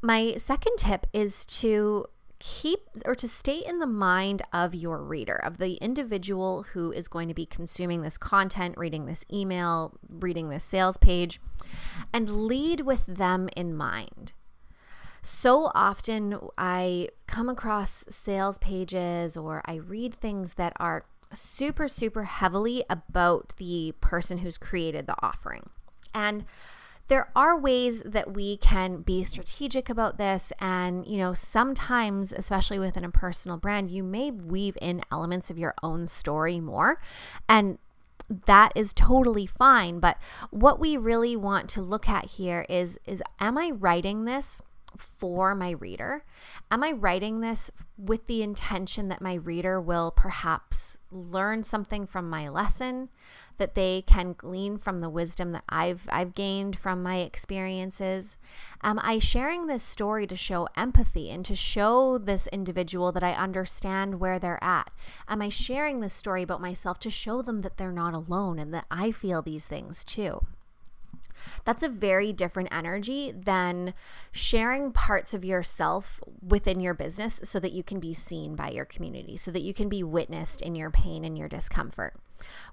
My 0.00 0.34
second 0.36 0.76
tip 0.78 1.06
is 1.12 1.46
to 1.46 2.06
keep 2.42 2.80
or 3.04 3.14
to 3.14 3.28
stay 3.28 3.58
in 3.58 3.78
the 3.78 3.86
mind 3.86 4.42
of 4.52 4.74
your 4.74 5.00
reader, 5.00 5.36
of 5.36 5.58
the 5.58 5.74
individual 5.74 6.64
who 6.72 6.90
is 6.90 7.06
going 7.06 7.28
to 7.28 7.34
be 7.34 7.46
consuming 7.46 8.02
this 8.02 8.18
content, 8.18 8.76
reading 8.76 9.06
this 9.06 9.24
email, 9.32 9.96
reading 10.08 10.48
this 10.48 10.64
sales 10.64 10.96
page, 10.96 11.40
and 12.12 12.28
lead 12.28 12.80
with 12.80 13.06
them 13.06 13.48
in 13.56 13.76
mind. 13.76 14.32
So 15.22 15.70
often 15.72 16.36
I 16.58 17.10
come 17.28 17.48
across 17.48 18.04
sales 18.08 18.58
pages 18.58 19.36
or 19.36 19.62
I 19.64 19.76
read 19.76 20.12
things 20.12 20.54
that 20.54 20.72
are 20.80 21.04
super, 21.32 21.86
super 21.86 22.24
heavily 22.24 22.84
about 22.90 23.54
the 23.56 23.94
person 24.00 24.38
who's 24.38 24.58
created 24.58 25.06
the 25.06 25.14
offering. 25.22 25.70
And 26.12 26.44
there 27.08 27.30
are 27.36 27.58
ways 27.58 28.02
that 28.04 28.32
we 28.32 28.56
can 28.56 29.02
be 29.02 29.24
strategic 29.24 29.88
about 29.90 30.18
this. 30.18 30.52
And, 30.60 31.06
you 31.06 31.18
know, 31.18 31.34
sometimes, 31.34 32.32
especially 32.32 32.78
within 32.78 33.04
a 33.04 33.10
personal 33.10 33.56
brand, 33.56 33.90
you 33.90 34.02
may 34.02 34.30
weave 34.30 34.76
in 34.80 35.02
elements 35.10 35.50
of 35.50 35.58
your 35.58 35.74
own 35.82 36.06
story 36.06 36.60
more. 36.60 37.00
And 37.48 37.78
that 38.46 38.72
is 38.74 38.94
totally 38.94 39.44
fine 39.44 40.00
but 40.00 40.16
what 40.50 40.80
we 40.80 40.96
really 40.96 41.36
want 41.36 41.68
to 41.68 41.82
look 41.82 42.08
at 42.08 42.24
here 42.24 42.64
is 42.70 42.98
is 43.04 43.22
am 43.40 43.58
i 43.58 43.70
writing 43.72 44.24
this 44.24 44.62
for 44.96 45.54
my 45.54 45.70
reader? 45.70 46.24
Am 46.70 46.82
I 46.82 46.92
writing 46.92 47.40
this 47.40 47.70
with 47.96 48.26
the 48.26 48.42
intention 48.42 49.08
that 49.08 49.20
my 49.20 49.34
reader 49.34 49.80
will 49.80 50.10
perhaps 50.10 50.98
learn 51.10 51.62
something 51.62 52.06
from 52.06 52.28
my 52.28 52.48
lesson, 52.48 53.08
that 53.56 53.74
they 53.74 54.02
can 54.06 54.34
glean 54.36 54.78
from 54.78 55.00
the 55.00 55.10
wisdom 55.10 55.52
that 55.52 55.64
I've 55.68 56.08
I've 56.10 56.34
gained 56.34 56.76
from 56.76 57.02
my 57.02 57.18
experiences? 57.18 58.36
Am 58.82 58.98
I 59.02 59.18
sharing 59.18 59.66
this 59.66 59.82
story 59.82 60.26
to 60.26 60.36
show 60.36 60.68
empathy 60.76 61.30
and 61.30 61.44
to 61.44 61.54
show 61.54 62.18
this 62.18 62.46
individual 62.48 63.12
that 63.12 63.22
I 63.22 63.32
understand 63.32 64.20
where 64.20 64.38
they're 64.38 64.62
at? 64.62 64.90
Am 65.28 65.42
I 65.42 65.48
sharing 65.48 66.00
this 66.00 66.14
story 66.14 66.42
about 66.42 66.60
myself 66.60 66.98
to 67.00 67.10
show 67.10 67.42
them 67.42 67.62
that 67.62 67.76
they're 67.76 67.92
not 67.92 68.14
alone 68.14 68.58
and 68.58 68.72
that 68.74 68.86
I 68.90 69.12
feel 69.12 69.42
these 69.42 69.66
things 69.66 70.04
too? 70.04 70.46
That's 71.64 71.82
a 71.82 71.88
very 71.88 72.32
different 72.32 72.68
energy 72.72 73.32
than 73.32 73.94
sharing 74.30 74.92
parts 74.92 75.34
of 75.34 75.44
yourself 75.44 76.20
within 76.46 76.80
your 76.80 76.94
business 76.94 77.40
so 77.44 77.58
that 77.60 77.72
you 77.72 77.82
can 77.82 78.00
be 78.00 78.14
seen 78.14 78.56
by 78.56 78.70
your 78.70 78.84
community, 78.84 79.36
so 79.36 79.50
that 79.50 79.62
you 79.62 79.74
can 79.74 79.88
be 79.88 80.02
witnessed 80.02 80.62
in 80.62 80.74
your 80.74 80.90
pain 80.90 81.24
and 81.24 81.38
your 81.38 81.48
discomfort. 81.48 82.14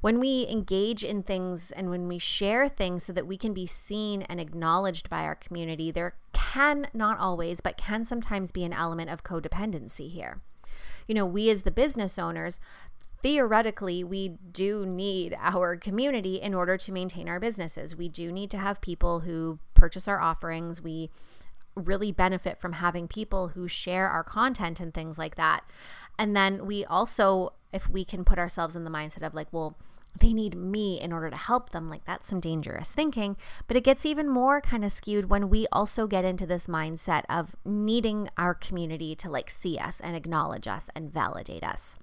When 0.01 0.19
we 0.19 0.47
engage 0.49 1.03
in 1.03 1.21
things 1.21 1.71
and 1.71 1.89
when 1.89 2.07
we 2.07 2.17
share 2.17 2.67
things 2.67 3.03
so 3.03 3.13
that 3.13 3.27
we 3.27 3.37
can 3.37 3.53
be 3.53 3.65
seen 3.65 4.23
and 4.23 4.39
acknowledged 4.39 5.09
by 5.09 5.23
our 5.23 5.35
community, 5.35 5.91
there 5.91 6.15
can, 6.33 6.87
not 6.93 7.19
always, 7.19 7.61
but 7.61 7.77
can 7.77 8.03
sometimes 8.03 8.51
be 8.51 8.63
an 8.63 8.73
element 8.73 9.09
of 9.09 9.23
codependency 9.23 10.09
here. 10.09 10.41
You 11.07 11.15
know, 11.15 11.25
we 11.25 11.49
as 11.49 11.63
the 11.63 11.71
business 11.71 12.19
owners, 12.19 12.59
theoretically, 13.21 14.03
we 14.03 14.29
do 14.51 14.85
need 14.85 15.35
our 15.39 15.75
community 15.75 16.35
in 16.35 16.53
order 16.53 16.77
to 16.77 16.91
maintain 16.91 17.27
our 17.27 17.39
businesses. 17.39 17.95
We 17.95 18.09
do 18.09 18.31
need 18.31 18.51
to 18.51 18.57
have 18.57 18.81
people 18.81 19.21
who 19.21 19.59
purchase 19.73 20.07
our 20.07 20.19
offerings. 20.19 20.81
We 20.81 21.09
really 21.75 22.11
benefit 22.11 22.59
from 22.59 22.73
having 22.73 23.07
people 23.07 23.49
who 23.49 23.67
share 23.67 24.09
our 24.09 24.23
content 24.23 24.79
and 24.79 24.93
things 24.93 25.17
like 25.17 25.35
that. 25.35 25.61
And 26.17 26.35
then 26.35 26.65
we 26.65 26.83
also, 26.85 27.53
if 27.71 27.89
we 27.89 28.03
can 28.03 28.25
put 28.25 28.39
ourselves 28.39 28.75
in 28.75 28.83
the 28.83 28.89
mindset 28.89 29.25
of 29.25 29.33
like, 29.33 29.47
well, 29.51 29.77
they 30.19 30.33
need 30.33 30.55
me 30.55 30.99
in 30.99 31.13
order 31.13 31.29
to 31.29 31.37
help 31.37 31.69
them. 31.69 31.89
Like, 31.89 32.03
that's 32.03 32.27
some 32.27 32.39
dangerous 32.39 32.91
thinking. 32.91 33.37
But 33.67 33.77
it 33.77 33.83
gets 33.83 34.05
even 34.05 34.27
more 34.27 34.59
kind 34.59 34.83
of 34.83 34.91
skewed 34.91 35.29
when 35.29 35.49
we 35.49 35.67
also 35.71 36.07
get 36.07 36.25
into 36.25 36.45
this 36.45 36.67
mindset 36.67 37.23
of 37.29 37.55
needing 37.63 38.27
our 38.37 38.53
community 38.53 39.15
to 39.15 39.29
like 39.29 39.49
see 39.49 39.77
us 39.77 39.99
and 39.99 40.15
acknowledge 40.15 40.67
us 40.67 40.89
and 40.95 41.11
validate 41.11 41.63
us. 41.63 41.95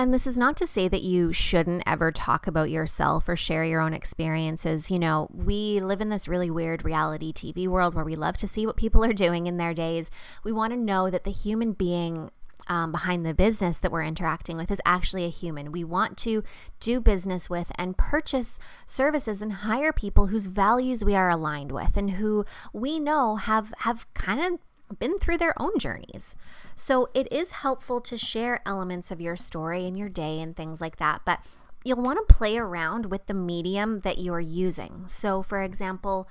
And 0.00 0.14
this 0.14 0.26
is 0.26 0.38
not 0.38 0.56
to 0.56 0.66
say 0.66 0.88
that 0.88 1.02
you 1.02 1.30
shouldn't 1.30 1.82
ever 1.84 2.10
talk 2.10 2.46
about 2.46 2.70
yourself 2.70 3.28
or 3.28 3.36
share 3.36 3.66
your 3.66 3.82
own 3.82 3.92
experiences. 3.92 4.90
You 4.90 4.98
know, 4.98 5.28
we 5.30 5.78
live 5.78 6.00
in 6.00 6.08
this 6.08 6.26
really 6.26 6.50
weird 6.50 6.86
reality 6.86 7.34
TV 7.34 7.68
world 7.68 7.94
where 7.94 8.04
we 8.04 8.16
love 8.16 8.38
to 8.38 8.48
see 8.48 8.64
what 8.64 8.78
people 8.78 9.04
are 9.04 9.12
doing 9.12 9.46
in 9.46 9.58
their 9.58 9.74
days. 9.74 10.10
We 10.42 10.52
want 10.52 10.72
to 10.72 10.78
know 10.78 11.10
that 11.10 11.24
the 11.24 11.30
human 11.30 11.74
being 11.74 12.30
um, 12.66 12.92
behind 12.92 13.26
the 13.26 13.34
business 13.34 13.76
that 13.76 13.92
we're 13.92 14.02
interacting 14.02 14.56
with 14.56 14.70
is 14.70 14.80
actually 14.86 15.26
a 15.26 15.28
human. 15.28 15.70
We 15.70 15.84
want 15.84 16.16
to 16.18 16.44
do 16.78 17.02
business 17.02 17.50
with 17.50 17.70
and 17.74 17.98
purchase 17.98 18.58
services 18.86 19.42
and 19.42 19.52
hire 19.52 19.92
people 19.92 20.28
whose 20.28 20.46
values 20.46 21.04
we 21.04 21.14
are 21.14 21.28
aligned 21.28 21.72
with 21.72 21.98
and 21.98 22.12
who 22.12 22.46
we 22.72 22.98
know 22.98 23.36
have 23.36 23.74
have 23.80 24.06
kind 24.14 24.40
of 24.40 24.60
been 25.00 25.18
through 25.18 25.38
their 25.38 25.60
own 25.60 25.78
journeys. 25.78 26.36
So 26.76 27.08
it 27.14 27.30
is 27.32 27.52
helpful 27.52 28.00
to 28.02 28.16
share 28.16 28.60
elements 28.64 29.10
of 29.10 29.20
your 29.20 29.36
story 29.36 29.86
and 29.86 29.98
your 29.98 30.08
day 30.08 30.40
and 30.40 30.54
things 30.54 30.80
like 30.80 30.98
that, 30.98 31.22
but 31.24 31.40
you'll 31.84 32.02
want 32.02 32.18
to 32.26 32.34
play 32.34 32.56
around 32.56 33.06
with 33.06 33.26
the 33.26 33.34
medium 33.34 34.00
that 34.00 34.18
you're 34.18 34.40
using. 34.40 35.04
So, 35.06 35.42
for 35.42 35.62
example, 35.62 36.28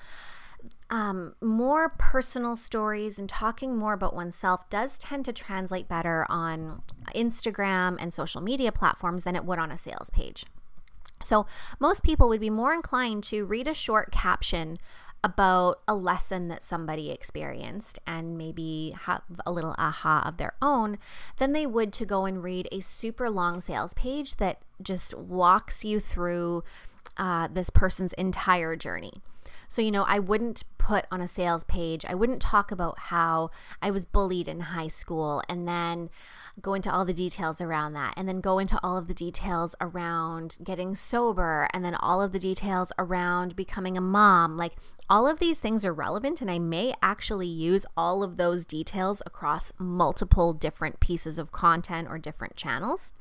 um, 0.90 1.36
more 1.42 1.90
personal 1.98 2.56
stories 2.56 3.20
and 3.20 3.30
talking 3.30 3.78
more 3.78 3.94
about 3.94 4.16
oneself 4.16 4.70
does 4.70 4.98
tend 4.98 5.26
to 5.26 5.34
translate 5.34 5.88
better 5.88 6.26
on 6.30 6.82
Instagram 7.16 7.98
and 8.00 8.12
social 8.14 8.42
media 8.42 8.72
platforms 8.72 9.24
than 9.24 9.36
it 9.36 9.46
would 9.46 9.60
on 9.60 9.72
a 9.72 9.78
sales 9.78 10.10
page. 10.10 10.46
So, 11.22 11.46
most 11.80 12.04
people 12.04 12.30
would 12.30 12.40
be 12.40 12.50
more 12.50 12.74
inclined 12.74 13.24
to 13.26 13.46
read 13.46 13.68
a 13.68 13.74
short 13.74 14.12
caption 14.12 14.78
about 15.24 15.82
a 15.88 15.94
lesson 15.94 16.48
that 16.48 16.64
somebody 16.64 17.12
experienced 17.12 18.00
and 18.08 18.38
maybe 18.38 18.96
have 19.02 19.22
a 19.46 19.52
little 19.52 19.76
aha 19.78 20.24
of 20.26 20.38
their 20.38 20.54
own 20.62 20.98
than 21.38 21.54
they 21.54 21.66
would 21.66 21.92
to 21.94 22.06
go 22.06 22.26
and 22.26 22.44
read 22.44 22.68
a 22.72 22.80
super 22.80 23.30
long 23.30 23.60
sales 23.60 23.94
page 23.94 24.38
that 24.38 24.62
just 24.82 25.14
walks 25.18 25.84
you 25.84 26.00
through 26.00 26.64
uh, 27.18 27.48
this 27.52 27.70
person's 27.70 28.14
entire 28.14 28.76
journey. 28.76 29.14
So, 29.68 29.82
you 29.82 29.92
know, 29.92 30.04
I 30.08 30.20
wouldn't 30.20 30.64
put 30.78 31.06
on 31.12 31.22
a 31.22 31.28
sales 31.28 31.64
page, 31.64 32.04
I 32.06 32.16
wouldn't 32.16 32.42
talk 32.42 32.72
about 32.72 32.98
how 32.98 33.52
I 33.82 33.92
was 33.92 34.06
bullied 34.06 34.48
in 34.48 34.62
high 34.62 34.88
school 34.88 35.44
and 35.48 35.68
then 35.68 36.10
go 36.62 36.74
into 36.74 36.92
all 36.92 37.06
the 37.06 37.14
details 37.14 37.62
around 37.62 37.94
that 37.94 38.14
and 38.18 38.28
then 38.28 38.40
go 38.40 38.60
into 38.60 38.80
all 38.84 38.98
of 38.98 39.08
the 39.08 39.14
details 39.14 39.76
around 39.82 40.58
getting 40.64 40.96
sober 40.96 41.68
and 41.74 41.84
then 41.84 41.96
all 41.96 42.22
of 42.22 42.32
the 42.32 42.40
details 42.40 42.92
around 42.98 43.56
becoming 43.56 43.98
a 43.98 44.02
mom. 44.02 44.58
Like 44.58 44.74
all 45.10 45.28
of 45.28 45.40
these 45.40 45.60
things 45.60 45.86
are 45.86 45.94
relevant 45.94 46.42
and 46.42 46.50
I 46.50 46.60
may 46.60 46.94
actually 47.02 47.48
use 47.48 47.86
all 47.96 48.24
of 48.24 48.38
those 48.38 48.66
details 48.66 49.22
across 49.26 49.74
multiple 49.78 50.54
different 50.54 51.00
pieces 51.00 51.38
of 51.38 51.52
content 51.52 52.08
or 52.10 52.18
different 52.18 52.56
channels. 52.56 53.14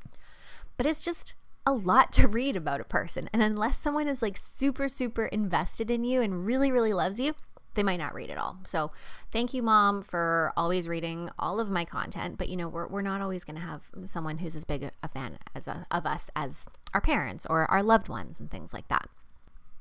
But 0.76 0.86
it's 0.86 1.00
just 1.00 1.34
a 1.66 1.72
lot 1.72 2.12
to 2.12 2.26
read 2.26 2.56
about 2.56 2.80
a 2.80 2.84
person. 2.84 3.28
And 3.32 3.42
unless 3.42 3.78
someone 3.78 4.08
is 4.08 4.22
like 4.22 4.38
super, 4.38 4.88
super 4.88 5.26
invested 5.26 5.90
in 5.90 6.02
you 6.02 6.22
and 6.22 6.46
really, 6.46 6.72
really 6.72 6.94
loves 6.94 7.20
you, 7.20 7.34
they 7.78 7.84
might 7.84 7.96
not 8.00 8.12
read 8.12 8.28
it 8.28 8.36
all. 8.36 8.58
So 8.64 8.90
thank 9.30 9.54
you, 9.54 9.62
mom, 9.62 10.02
for 10.02 10.52
always 10.56 10.88
reading 10.88 11.30
all 11.38 11.60
of 11.60 11.70
my 11.70 11.84
content. 11.84 12.36
But 12.36 12.48
you 12.48 12.56
know, 12.56 12.68
we're, 12.68 12.88
we're 12.88 13.02
not 13.02 13.20
always 13.20 13.44
going 13.44 13.54
to 13.54 13.62
have 13.62 13.88
someone 14.04 14.38
who's 14.38 14.56
as 14.56 14.64
big 14.64 14.90
a 15.00 15.08
fan 15.08 15.38
as 15.54 15.68
a, 15.68 15.86
of 15.92 16.04
us 16.04 16.28
as 16.34 16.68
our 16.92 17.00
parents 17.00 17.46
or 17.48 17.70
our 17.70 17.84
loved 17.84 18.08
ones 18.08 18.40
and 18.40 18.50
things 18.50 18.74
like 18.74 18.88
that. 18.88 19.08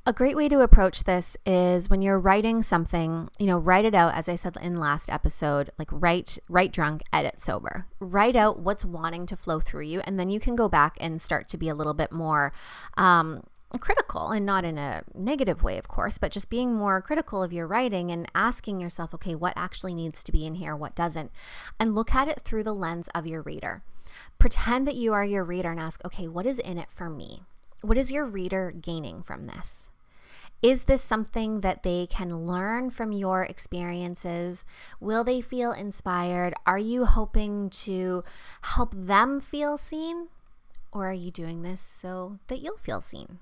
A 0.06 0.13
great 0.13 0.38
way 0.38 0.48
to 0.48 0.62
approach 0.62 1.06
this 1.06 1.36
is 1.44 1.89
when 1.89 2.04
you're 2.04 2.20
writing 2.20 2.62
something, 2.62 3.30
you 3.39 3.48
know, 3.48 3.58
write 3.58 3.84
it 3.84 3.96
out 3.96 4.13
as 4.13 4.30
I 4.30 4.36
said 4.36 4.56
in 4.62 4.80
last 4.80 5.10
episode, 5.10 5.72
like 5.80 5.89
write 5.92 6.38
write 6.48 6.72
drunk, 6.72 7.01
edit 7.12 7.42
sober. 7.42 7.88
Write 8.00 8.36
out 8.36 8.60
what's 8.60 8.86
wanting 8.86 9.25
to 9.25 9.36
flow 9.36 9.60
through 9.60 9.86
you 9.86 10.01
and 10.01 10.20
then 10.20 10.30
you 10.30 10.39
can 10.39 10.56
go 10.56 10.70
back 10.70 10.98
and 11.00 11.20
start 11.20 11.48
to 11.48 11.58
be 11.58 11.68
a 11.68 11.75
little 11.75 11.96
bit 11.96 12.12
more 12.12 12.54
um, 12.96 13.42
critical 13.80 14.30
and 14.30 14.46
not 14.46 14.64
in 14.64 14.78
a 14.78 15.04
negative 15.14 15.62
way, 15.62 15.78
of 15.78 15.88
course, 15.88 16.18
but 16.18 16.32
just 16.32 16.50
being 16.50 16.74
more 16.74 17.02
critical 17.02 17.44
of 17.44 17.52
your 17.52 17.68
writing 17.68 18.12
and 18.12 18.30
asking 18.34 18.80
yourself, 18.80 19.14
okay, 19.14 19.36
what 19.36 19.54
actually 19.56 19.94
needs 19.94 20.24
to 20.24 20.32
be 20.32 20.46
in 20.46 20.56
here, 20.56 20.76
what 20.76 20.96
doesn't, 20.96 21.32
and 21.80 21.94
look 21.94 22.16
at 22.16 22.28
it 22.28 22.40
through 22.40 22.64
the 22.64 22.74
lens 22.74 23.10
of 23.14 23.28
your 23.28 23.42
reader. 23.42 23.84
Pretend 24.40 24.88
that 24.88 24.96
you 24.96 25.14
are 25.14 25.26
your 25.26 25.44
reader 25.44 25.72
and 25.72 25.80
ask, 25.80 26.04
okay, 26.06 26.28
what 26.28 26.46
is 26.46 26.60
in 26.60 26.78
it 26.78 26.90
for 26.90 27.10
me? 27.10 27.42
What 27.82 27.98
is 27.98 28.12
your 28.12 28.26
reader 28.26 28.72
gaining 28.72 29.22
from 29.22 29.46
this? 29.48 29.90
Is 30.64 30.86
this 30.86 31.04
something 31.04 31.60
that 31.60 31.84
they 31.84 32.08
can 32.08 32.48
learn 32.48 32.90
from 32.90 33.12
your 33.12 33.44
experiences? 33.44 34.66
Will 35.00 35.24
they 35.24 35.40
feel 35.40 35.72
inspired? 35.72 36.56
Are 36.66 36.80
you 36.80 37.06
hoping 37.06 37.70
to 37.70 38.24
help 38.62 38.96
them 38.96 39.40
feel 39.40 39.78
seen? 39.78 40.30
Or 40.92 41.08
are 41.08 41.14
you 41.14 41.30
doing 41.30 41.62
this 41.62 41.82
so 41.82 42.40
that 42.48 42.60
you'll 42.60 42.78
feel 42.78 43.02
seen? 43.02 43.38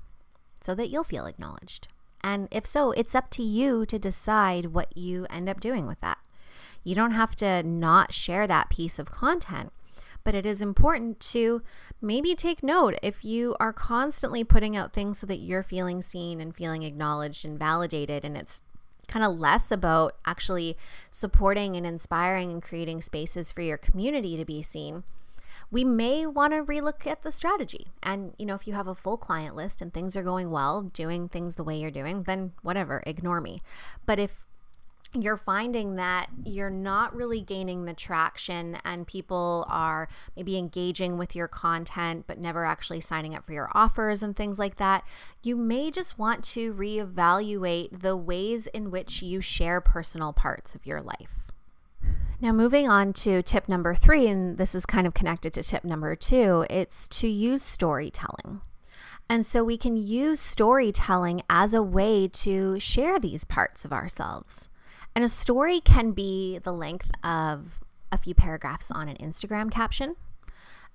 So 0.66 0.74
that 0.74 0.90
you'll 0.90 1.04
feel 1.04 1.28
acknowledged. 1.28 1.88
And 2.22 2.48
if 2.52 2.66
so, 2.66 2.92
it's 2.92 3.14
up 3.14 3.30
to 3.32 3.44
you 3.44 3.86
to 3.86 4.00
decide 4.00 4.68
what 4.68 4.98
you 4.98 5.28
end 5.30 5.48
up 5.48 5.60
doing 5.60 5.86
with 5.86 6.02
that. 6.02 6.18
You 6.84 6.96
don't 6.96 7.12
have 7.12 7.36
to 7.38 7.62
not 7.62 8.12
share 8.12 8.48
that 8.48 8.72
piece 8.72 8.98
of 8.98 9.12
content, 9.12 9.72
but 10.24 10.34
it 10.34 10.46
is 10.46 10.62
important 10.62 11.20
to 11.20 11.62
maybe 12.02 12.34
take 12.34 12.64
note 12.64 12.96
if 13.04 13.24
you 13.24 13.56
are 13.60 13.72
constantly 13.72 14.44
putting 14.44 14.76
out 14.76 14.92
things 14.92 15.20
so 15.20 15.28
that 15.28 15.38
you're 15.38 15.62
feeling 15.62 16.02
seen 16.02 16.42
and 16.42 16.56
feeling 16.56 16.82
acknowledged 16.82 17.46
and 17.46 17.60
validated, 17.60 18.26
and 18.26 18.36
it's 18.36 18.64
kind 19.08 19.24
of 19.24 19.38
less 19.38 19.72
about 19.72 20.14
actually 20.26 20.76
supporting 21.12 21.76
and 21.76 21.86
inspiring 21.86 22.52
and 22.52 22.64
creating 22.64 23.02
spaces 23.02 23.52
for 23.52 23.62
your 23.62 23.78
community 23.78 24.36
to 24.36 24.46
be 24.46 24.64
seen 24.64 25.04
we 25.72 25.84
may 25.84 26.26
want 26.26 26.54
to 26.54 26.64
relook 26.64 27.06
at 27.08 27.22
the 27.22 27.32
strategy. 27.32 27.88
And, 28.04 28.34
you 28.38 28.46
know, 28.46 28.56
if 28.56 28.68
you 28.68 28.74
have 28.74 28.88
a 28.88 28.96
full 28.96 29.18
client 29.18 29.56
list 29.56 29.82
and 29.82 29.94
things 29.94 30.16
are 30.16 30.24
going 30.24 30.52
well, 30.52 30.82
doing 30.82 31.28
things 31.28 31.56
the 31.56 31.64
way 31.64 31.78
you're 31.78 31.92
doing, 31.92 32.24
then 32.24 32.54
whatever, 32.62 33.04
ignore 33.06 33.42
me. 33.42 33.62
But 34.06 34.20
if 34.20 34.46
you're 35.14 35.38
finding 35.38 35.96
that 35.96 36.28
you're 36.44 36.70
not 36.70 37.16
really 37.16 37.42
gaining 37.42 37.86
the 37.86 37.94
traction 37.94 38.78
and 38.84 39.08
people 39.08 39.66
are 39.70 40.10
maybe 40.36 40.58
engaging 40.58 41.18
with 41.18 41.36
your 41.36 41.48
content 41.48 42.26
but 42.28 42.38
never 42.38 42.66
actually 42.66 43.00
signing 43.00 43.34
up 43.34 43.46
for 43.46 43.54
your 43.54 43.70
offers 43.74 44.22
and 44.22 44.36
things 44.36 44.60
like 44.60 44.76
that, 44.78 45.04
you 45.42 45.56
may 45.56 45.90
just 45.90 46.20
want 46.20 46.44
to 46.44 46.74
reevaluate 46.74 48.02
the 48.02 48.18
ways 48.18 48.68
in 48.68 48.92
which 48.92 49.22
you 49.22 49.40
share 49.40 49.80
personal 49.80 50.34
parts 50.34 50.76
of 50.76 50.86
your 50.86 51.02
life. 51.02 51.45
Now, 52.46 52.52
moving 52.52 52.88
on 52.88 53.12
to 53.14 53.42
tip 53.42 53.68
number 53.68 53.96
three, 53.96 54.28
and 54.28 54.60
this 54.60 54.76
is 54.76 54.86
kind 54.86 55.08
of 55.08 55.16
connected 55.16 55.52
to 55.54 55.64
tip 55.64 55.84
number 55.84 56.16
two, 56.16 56.64
it's 56.70 57.08
to 57.08 57.28
use 57.28 57.64
storytelling. 57.64 58.62
And 59.28 59.44
so 59.44 59.64
we 59.64 59.80
can 59.80 59.98
use 59.98 60.40
storytelling 60.40 61.42
as 61.50 61.74
a 61.74 61.82
way 61.82 62.28
to 62.28 62.80
share 62.80 63.18
these 63.18 63.46
parts 63.46 63.84
of 63.84 63.92
ourselves. 63.92 64.70
And 65.16 65.26
a 65.26 65.28
story 65.28 65.82
can 65.82 66.12
be 66.12 66.60
the 66.60 66.72
length 66.72 67.10
of 67.24 67.80
a 68.12 68.18
few 68.20 68.36
paragraphs 68.36 68.92
on 68.92 69.10
an 69.10 69.18
Instagram 69.18 69.72
caption. 69.72 70.16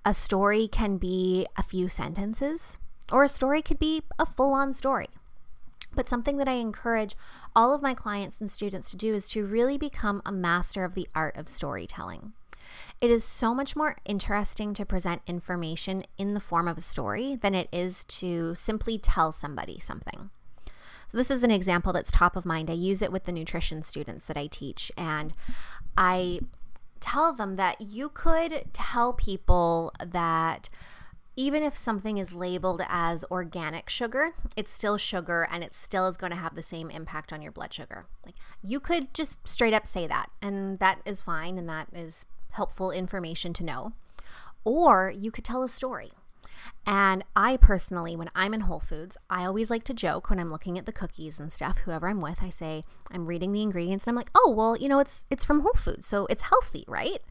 A 0.05 0.13
story 0.13 0.69
can 0.69 0.95
be 0.95 1.47
a 1.57 1.63
few 1.63 1.89
sentences, 1.89 2.77
or 3.11 3.25
a 3.25 3.27
story 3.27 3.61
could 3.61 3.77
be 3.77 4.03
a 4.17 4.25
full 4.25 4.53
on 4.53 4.71
story. 4.71 5.09
But 5.93 6.09
something 6.09 6.37
that 6.37 6.47
I 6.47 6.53
encourage 6.53 7.15
all 7.55 7.73
of 7.73 7.81
my 7.81 7.93
clients 7.93 8.39
and 8.39 8.49
students 8.49 8.91
to 8.91 8.97
do 8.97 9.13
is 9.13 9.27
to 9.29 9.45
really 9.45 9.77
become 9.77 10.21
a 10.25 10.31
master 10.31 10.83
of 10.83 10.95
the 10.95 11.07
art 11.13 11.35
of 11.37 11.47
storytelling. 11.47 12.33
It 13.01 13.09
is 13.09 13.23
so 13.23 13.53
much 13.53 13.75
more 13.75 13.97
interesting 14.05 14.73
to 14.75 14.85
present 14.85 15.21
information 15.27 16.03
in 16.17 16.33
the 16.33 16.39
form 16.39 16.67
of 16.67 16.77
a 16.77 16.81
story 16.81 17.35
than 17.35 17.55
it 17.55 17.67
is 17.71 18.03
to 18.05 18.55
simply 18.55 18.97
tell 18.97 19.31
somebody 19.31 19.79
something. 19.79 20.29
So, 21.11 21.17
this 21.17 21.31
is 21.31 21.43
an 21.43 21.51
example 21.51 21.91
that's 21.91 22.11
top 22.11 22.37
of 22.37 22.45
mind. 22.45 22.69
I 22.69 22.73
use 22.73 23.01
it 23.01 23.11
with 23.11 23.25
the 23.25 23.33
nutrition 23.33 23.81
students 23.81 24.27
that 24.27 24.37
I 24.37 24.47
teach, 24.47 24.91
and 24.95 25.33
I 25.97 26.39
tell 27.01 27.33
them 27.33 27.57
that 27.57 27.81
you 27.81 28.07
could 28.07 28.65
tell 28.71 29.11
people 29.11 29.91
that 29.99 30.69
even 31.35 31.63
if 31.63 31.77
something 31.77 32.17
is 32.17 32.33
labeled 32.33 32.81
as 32.87 33.23
organic 33.31 33.89
sugar, 33.89 34.33
it's 34.55 34.73
still 34.73 34.97
sugar 34.97 35.47
and 35.49 35.63
it 35.63 35.73
still 35.73 36.07
is 36.07 36.17
going 36.17 36.31
to 36.31 36.37
have 36.37 36.55
the 36.55 36.61
same 36.61 36.89
impact 36.89 37.31
on 37.31 37.41
your 37.41 37.51
blood 37.51 37.73
sugar. 37.73 38.05
Like 38.25 38.35
you 38.61 38.79
could 38.79 39.13
just 39.13 39.47
straight 39.47 39.73
up 39.73 39.87
say 39.87 40.07
that, 40.07 40.29
and 40.41 40.79
that 40.79 41.01
is 41.05 41.21
fine 41.21 41.57
and 41.57 41.69
that 41.69 41.87
is 41.93 42.25
helpful 42.51 42.91
information 42.91 43.53
to 43.53 43.63
know. 43.63 43.93
Or 44.63 45.11
you 45.15 45.31
could 45.31 45.45
tell 45.45 45.63
a 45.63 45.69
story. 45.69 46.11
And 46.85 47.23
I 47.35 47.57
personally, 47.57 48.15
when 48.15 48.29
I'm 48.35 48.53
in 48.53 48.61
Whole 48.61 48.79
Foods, 48.79 49.17
I 49.29 49.45
always 49.45 49.71
like 49.71 49.83
to 49.85 49.93
joke 49.93 50.29
when 50.29 50.39
I'm 50.39 50.49
looking 50.49 50.77
at 50.77 50.85
the 50.85 50.91
cookies 50.91 51.39
and 51.39 51.51
stuff, 51.51 51.79
whoever 51.79 52.07
I'm 52.07 52.21
with, 52.21 52.43
I 52.43 52.49
say, 52.49 52.83
I'm 53.11 53.25
reading 53.25 53.51
the 53.51 53.63
ingredients 53.63 54.05
and 54.05 54.11
I'm 54.11 54.17
like, 54.17 54.29
oh, 54.35 54.53
well, 54.55 54.77
you 54.77 54.87
know, 54.87 54.99
it's 54.99 55.25
it's 55.29 55.45
from 55.45 55.61
Whole 55.61 55.73
Foods, 55.73 56.05
so 56.05 56.27
it's 56.29 56.43
healthy, 56.43 56.83
right? 56.87 57.21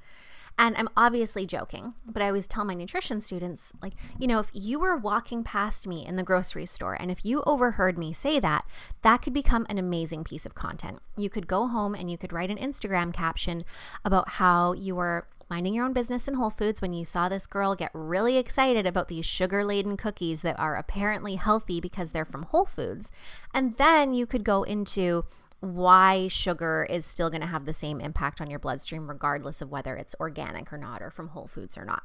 And 0.60 0.76
I'm 0.76 0.90
obviously 0.94 1.46
joking, 1.46 1.94
but 2.04 2.20
I 2.20 2.26
always 2.26 2.46
tell 2.46 2.66
my 2.66 2.74
nutrition 2.74 3.22
students, 3.22 3.72
like, 3.80 3.94
you 4.18 4.26
know, 4.26 4.40
if 4.40 4.50
you 4.52 4.78
were 4.78 4.94
walking 4.94 5.42
past 5.42 5.86
me 5.86 6.04
in 6.04 6.16
the 6.16 6.22
grocery 6.22 6.66
store 6.66 6.92
and 7.00 7.10
if 7.10 7.24
you 7.24 7.42
overheard 7.46 7.96
me 7.96 8.12
say 8.12 8.38
that, 8.40 8.66
that 9.00 9.22
could 9.22 9.32
become 9.32 9.64
an 9.70 9.78
amazing 9.78 10.22
piece 10.22 10.44
of 10.44 10.54
content. 10.54 10.98
You 11.16 11.30
could 11.30 11.46
go 11.46 11.66
home 11.66 11.94
and 11.94 12.10
you 12.10 12.18
could 12.18 12.34
write 12.34 12.50
an 12.50 12.58
Instagram 12.58 13.10
caption 13.10 13.64
about 14.04 14.32
how 14.32 14.74
you 14.74 14.96
were 14.96 15.28
minding 15.48 15.72
your 15.72 15.86
own 15.86 15.94
business 15.94 16.28
in 16.28 16.34
Whole 16.34 16.50
Foods 16.50 16.82
when 16.82 16.92
you 16.92 17.06
saw 17.06 17.30
this 17.30 17.46
girl 17.46 17.74
get 17.74 17.90
really 17.94 18.36
excited 18.36 18.86
about 18.86 19.08
these 19.08 19.24
sugar 19.24 19.64
laden 19.64 19.96
cookies 19.96 20.42
that 20.42 20.60
are 20.60 20.76
apparently 20.76 21.36
healthy 21.36 21.80
because 21.80 22.10
they're 22.10 22.26
from 22.26 22.42
Whole 22.42 22.66
Foods. 22.66 23.10
And 23.54 23.78
then 23.78 24.12
you 24.12 24.26
could 24.26 24.44
go 24.44 24.62
into 24.62 25.24
why 25.60 26.28
sugar 26.28 26.86
is 26.88 27.04
still 27.04 27.30
going 27.30 27.42
to 27.42 27.46
have 27.46 27.66
the 27.66 27.72
same 27.72 28.00
impact 28.00 28.40
on 28.40 28.50
your 28.50 28.58
bloodstream, 28.58 29.08
regardless 29.08 29.60
of 29.60 29.70
whether 29.70 29.94
it's 29.96 30.14
organic 30.18 30.72
or 30.72 30.78
not, 30.78 31.02
or 31.02 31.10
from 31.10 31.28
whole 31.28 31.46
foods 31.46 31.76
or 31.76 31.84
not. 31.84 32.02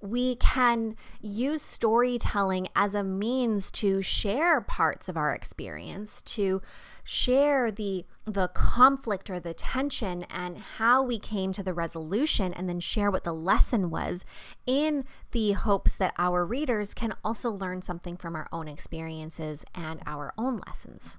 We 0.00 0.36
can 0.36 0.94
use 1.20 1.60
storytelling 1.60 2.68
as 2.76 2.94
a 2.94 3.02
means 3.02 3.70
to 3.72 4.00
share 4.00 4.60
parts 4.60 5.08
of 5.08 5.16
our 5.16 5.34
experience, 5.34 6.22
to 6.22 6.62
share 7.02 7.72
the 7.72 8.04
the 8.24 8.48
conflict 8.48 9.30
or 9.30 9.40
the 9.40 9.54
tension 9.54 10.24
and 10.24 10.58
how 10.58 11.02
we 11.02 11.18
came 11.18 11.50
to 11.54 11.62
the 11.62 11.72
resolution 11.72 12.52
and 12.52 12.68
then 12.68 12.78
share 12.78 13.10
what 13.10 13.24
the 13.24 13.32
lesson 13.32 13.88
was 13.88 14.26
in 14.66 15.04
the 15.30 15.52
hopes 15.52 15.96
that 15.96 16.12
our 16.18 16.44
readers 16.44 16.92
can 16.92 17.14
also 17.24 17.50
learn 17.50 17.80
something 17.80 18.18
from 18.18 18.36
our 18.36 18.46
own 18.52 18.68
experiences 18.68 19.64
and 19.74 20.02
our 20.04 20.34
own 20.36 20.60
lessons. 20.66 21.18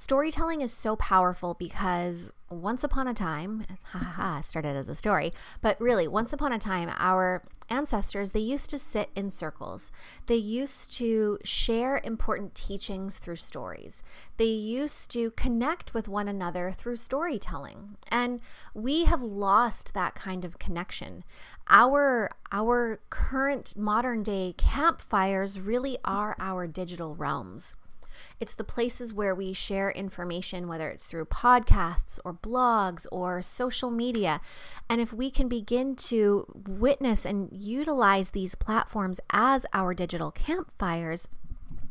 Storytelling 0.00 0.60
is 0.60 0.72
so 0.72 0.94
powerful 0.94 1.54
because 1.54 2.32
once 2.50 2.84
upon 2.84 3.08
a 3.08 3.14
time, 3.14 3.64
ha 3.82 3.98
ha 3.98 4.12
ha, 4.12 4.40
started 4.42 4.76
as 4.76 4.88
a 4.88 4.94
story, 4.94 5.32
but 5.60 5.78
really, 5.80 6.06
once 6.06 6.32
upon 6.32 6.52
a 6.52 6.58
time, 6.58 6.88
our 6.98 7.42
ancestors, 7.68 8.30
they 8.30 8.38
used 8.38 8.70
to 8.70 8.78
sit 8.78 9.10
in 9.16 9.28
circles. 9.28 9.90
They 10.26 10.36
used 10.36 10.92
to 10.98 11.38
share 11.42 12.00
important 12.04 12.54
teachings 12.54 13.18
through 13.18 13.36
stories. 13.36 14.04
They 14.36 14.44
used 14.44 15.10
to 15.14 15.32
connect 15.32 15.94
with 15.94 16.06
one 16.06 16.28
another 16.28 16.70
through 16.70 16.94
storytelling. 16.94 17.96
And 18.08 18.40
we 18.74 19.06
have 19.06 19.20
lost 19.20 19.94
that 19.94 20.14
kind 20.14 20.44
of 20.44 20.60
connection. 20.60 21.24
Our 21.68 22.30
our 22.52 23.00
current 23.10 23.76
modern 23.76 24.22
day 24.22 24.54
campfires 24.56 25.58
really 25.58 25.98
are 26.04 26.36
our 26.38 26.68
digital 26.68 27.16
realms. 27.16 27.74
It's 28.40 28.54
the 28.54 28.64
places 28.64 29.12
where 29.12 29.34
we 29.34 29.52
share 29.52 29.90
information, 29.90 30.68
whether 30.68 30.88
it's 30.88 31.06
through 31.06 31.26
podcasts 31.26 32.18
or 32.24 32.34
blogs 32.34 33.06
or 33.10 33.42
social 33.42 33.90
media. 33.90 34.40
And 34.88 35.00
if 35.00 35.12
we 35.12 35.30
can 35.30 35.48
begin 35.48 35.96
to 35.96 36.46
witness 36.66 37.24
and 37.24 37.48
utilize 37.52 38.30
these 38.30 38.54
platforms 38.54 39.20
as 39.30 39.66
our 39.72 39.94
digital 39.94 40.30
campfires, 40.30 41.28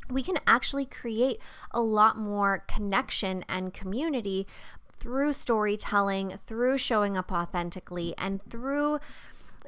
we 0.09 0.23
can 0.23 0.37
actually 0.47 0.85
create 0.85 1.39
a 1.71 1.81
lot 1.81 2.17
more 2.17 2.63
connection 2.67 3.43
and 3.49 3.73
community 3.73 4.47
through 4.95 5.33
storytelling, 5.33 6.37
through 6.45 6.77
showing 6.77 7.17
up 7.17 7.31
authentically, 7.31 8.15
and 8.17 8.41
through 8.43 8.99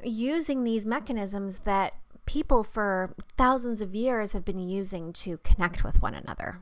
using 0.02 0.64
these 0.64 0.86
mechanisms 0.86 1.58
that 1.64 1.94
people 2.26 2.64
for 2.64 3.14
thousands 3.36 3.80
of 3.80 3.94
years 3.94 4.32
have 4.32 4.44
been 4.44 4.60
using 4.60 5.12
to 5.14 5.38
connect 5.38 5.84
with 5.84 6.02
one 6.02 6.14
another. 6.14 6.60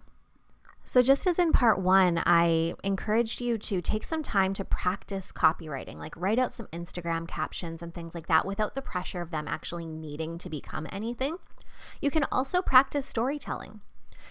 So, 0.84 1.02
just 1.02 1.26
as 1.26 1.38
in 1.38 1.52
part 1.52 1.78
one, 1.78 2.22
I 2.24 2.72
encouraged 2.82 3.42
you 3.42 3.58
to 3.58 3.82
take 3.82 4.04
some 4.04 4.22
time 4.22 4.54
to 4.54 4.64
practice 4.64 5.32
copywriting, 5.32 5.96
like 5.96 6.16
write 6.16 6.38
out 6.38 6.50
some 6.50 6.66
Instagram 6.68 7.28
captions 7.28 7.82
and 7.82 7.92
things 7.92 8.14
like 8.14 8.26
that 8.28 8.46
without 8.46 8.74
the 8.74 8.80
pressure 8.80 9.20
of 9.20 9.30
them 9.30 9.46
actually 9.46 9.84
needing 9.84 10.38
to 10.38 10.48
become 10.48 10.86
anything. 10.90 11.36
You 12.00 12.10
can 12.10 12.24
also 12.32 12.62
practice 12.62 13.04
storytelling. 13.04 13.82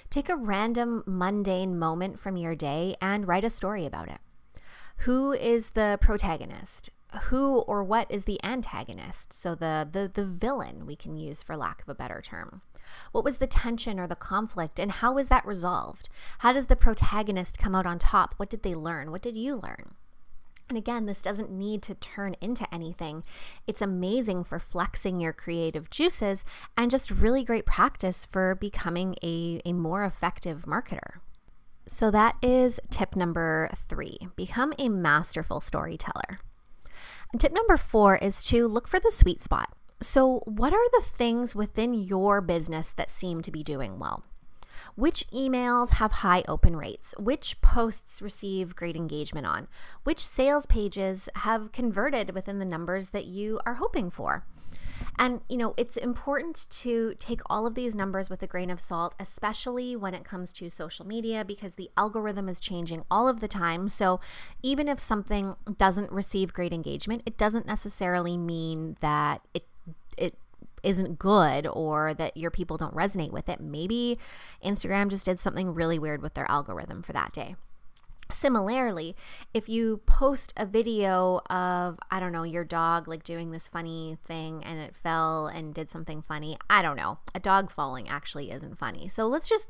Take 0.10 0.30
a 0.30 0.36
random 0.36 1.04
mundane 1.06 1.78
moment 1.78 2.20
from 2.20 2.38
your 2.38 2.56
day 2.56 2.96
and 3.00 3.28
write 3.28 3.44
a 3.44 3.52
story 3.52 3.86
about 3.86 4.08
it. 4.08 4.20
Who 5.02 5.34
is 5.34 5.72
the 5.72 6.00
protagonist? 6.02 6.90
Who 7.24 7.60
or 7.60 7.84
what 7.84 8.10
is 8.12 8.26
the 8.26 8.44
antagonist 8.44 9.32
so 9.32 9.56
the, 9.56 9.88
the 9.90 10.12
the 10.14 10.26
villain 10.26 10.86
we 10.86 10.96
can 10.96 11.18
use 11.18 11.42
for 11.42 11.56
lack 11.56 11.82
of 11.82 11.90
a 11.90 11.96
better 11.96 12.22
term 12.22 12.62
what 13.12 13.24
was 13.24 13.38
the 13.38 13.48
tension 13.48 14.00
or 14.00 14.08
the 14.08 14.16
conflict 14.16 14.80
and 14.80 14.92
how 14.92 15.14
was 15.14 15.30
that 15.30 15.46
resolved 15.46 16.10
how 16.40 16.52
does 16.52 16.68
the 16.68 16.76
protagonist 16.76 17.58
come 17.58 17.74
out 17.74 17.86
on 17.86 17.98
top 17.98 18.34
what 18.38 18.50
did 18.50 18.64
they 18.64 18.76
learn 18.76 19.10
what 19.10 19.22
did 19.22 19.38
you 19.38 19.56
learn 19.56 19.96
and 20.70 20.78
again, 20.78 21.06
this 21.06 21.22
doesn't 21.22 21.50
need 21.50 21.82
to 21.84 21.96
turn 21.96 22.36
into 22.42 22.72
anything. 22.74 23.24
It's 23.68 23.82
amazing 23.82 24.44
for 24.44 24.60
flexing 24.60 25.22
your 25.22 25.32
creative 25.32 25.90
juices 25.90 26.44
and 26.76 26.92
just 26.92 27.10
really 27.10 27.44
great 27.46 27.66
practice 27.66 28.26
for 28.26 28.54
becoming 28.54 29.16
a, 29.24 29.62
a 29.64 29.72
more 29.72 30.04
effective 30.04 30.66
marketer. 30.66 31.20
So, 31.88 32.12
that 32.12 32.36
is 32.42 32.82
tip 32.90 33.16
number 33.16 33.70
three 33.88 34.18
become 34.36 34.74
a 34.78 34.90
masterful 34.90 35.62
storyteller. 35.62 36.40
Tip 37.36 37.52
number 37.52 37.76
four 37.76 38.16
is 38.16 38.42
to 38.44 38.68
look 38.68 38.88
for 38.88 39.00
the 39.00 39.12
sweet 39.12 39.42
spot. 39.42 39.74
So, 40.00 40.42
what 40.46 40.74
are 40.74 40.90
the 40.92 41.04
things 41.06 41.56
within 41.56 41.94
your 41.94 42.40
business 42.40 42.92
that 42.94 43.10
seem 43.10 43.42
to 43.42 43.52
be 43.52 43.64
doing 43.64 44.00
well? 44.00 44.24
Which 44.96 45.28
emails 45.34 45.96
have 45.96 46.12
high 46.14 46.44
open 46.48 46.78
rates? 46.78 47.14
Which 47.20 47.60
posts 47.62 48.22
receive 48.22 48.76
great 48.76 48.96
engagement 48.96 49.46
on? 49.46 49.68
Which 50.04 50.26
sales 50.26 50.66
pages 50.68 51.28
have 51.36 51.74
converted 51.74 52.34
within 52.34 52.60
the 52.60 52.66
numbers 52.66 53.10
that 53.10 53.26
you 53.26 53.60
are 53.66 53.76
hoping 53.76 54.10
for? 54.10 54.46
And, 55.18 55.42
you 55.50 55.58
know, 55.58 55.74
it's 55.78 55.98
important 55.98 56.68
to 56.70 57.14
take 57.20 57.42
all 57.48 57.66
of 57.66 57.76
these 57.76 57.96
numbers 57.96 58.30
with 58.30 58.42
a 58.44 58.48
grain 58.48 58.70
of 58.70 58.80
salt, 58.80 59.16
especially 59.20 59.96
when 59.96 60.14
it 60.14 60.24
comes 60.24 60.54
to 60.54 60.70
social 60.70 61.06
media, 61.06 61.44
because 61.46 61.76
the 61.76 61.90
algorithm 61.98 62.50
is 62.50 62.60
changing 62.60 63.04
all 63.10 63.28
of 63.28 63.40
the 63.40 63.48
time. 63.48 63.90
So 63.90 64.20
even 64.62 64.88
if 64.88 65.00
something 65.00 65.56
doesn't 65.78 66.12
receive 66.12 66.54
great 66.54 66.74
engagement, 66.74 67.24
it 67.26 67.38
doesn't 67.38 67.66
necessarily 67.66 68.38
mean 68.38 68.98
that 69.02 69.42
it, 69.54 69.66
it, 70.18 70.36
isn't 70.84 71.18
good 71.18 71.68
or 71.68 72.14
that 72.14 72.38
your 72.38 72.52
people 72.52 72.78
don't 72.78 72.96
resonate 72.96 73.32
with 73.32 73.50
it. 73.50 73.60
Maybe 73.60 74.18
Instagram 74.64 75.10
just 75.10 75.26
did 75.26 75.40
something 75.40 75.74
really 75.74 76.00
weird 76.00 76.22
with 76.22 76.36
their 76.36 76.50
algorithm 76.50 77.02
for 77.02 77.14
that 77.14 77.34
day. 77.34 77.56
Similarly, 78.30 79.16
if 79.54 79.70
you 79.70 80.02
post 80.06 80.54
a 80.58 80.66
video 80.66 81.42
of, 81.50 81.98
I 82.12 82.20
don't 82.20 82.34
know, 82.34 82.44
your 82.44 82.66
dog 82.66 83.08
like 83.08 83.24
doing 83.24 83.52
this 83.52 83.68
funny 83.68 84.18
thing 84.24 84.64
and 84.64 84.80
it 84.80 84.96
fell 84.96 85.48
and 85.48 85.74
did 85.74 85.90
something 85.90 86.22
funny, 86.22 86.58
I 86.70 86.82
don't 86.82 86.98
know. 86.98 87.20
A 87.34 87.40
dog 87.40 87.72
falling 87.72 88.10
actually 88.10 88.52
isn't 88.52 88.78
funny. 88.78 89.08
So 89.08 89.28
let's 89.28 89.48
just 89.48 89.70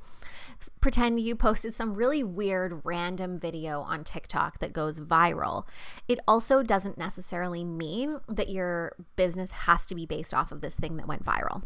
pretend 0.82 1.20
you 1.20 1.36
posted 1.36 1.74
some 1.74 1.94
really 1.94 2.24
weird 2.24 2.82
random 2.84 3.40
video 3.40 3.82
on 3.82 4.04
TikTok 4.04 4.60
that 4.60 4.74
goes 4.74 5.00
viral. 5.00 5.68
It 6.08 6.20
also 6.28 6.64
doesn't 6.64 6.98
necessarily 6.98 7.64
mean 7.64 8.20
that 8.28 8.50
your 8.50 8.96
business 9.16 9.52
has 9.52 9.86
to 9.88 9.96
be 9.96 10.06
based 10.06 10.34
off 10.34 10.52
of 10.52 10.62
this 10.62 10.76
thing 10.76 10.98
that 10.98 11.08
went 11.08 11.24
viral 11.24 11.64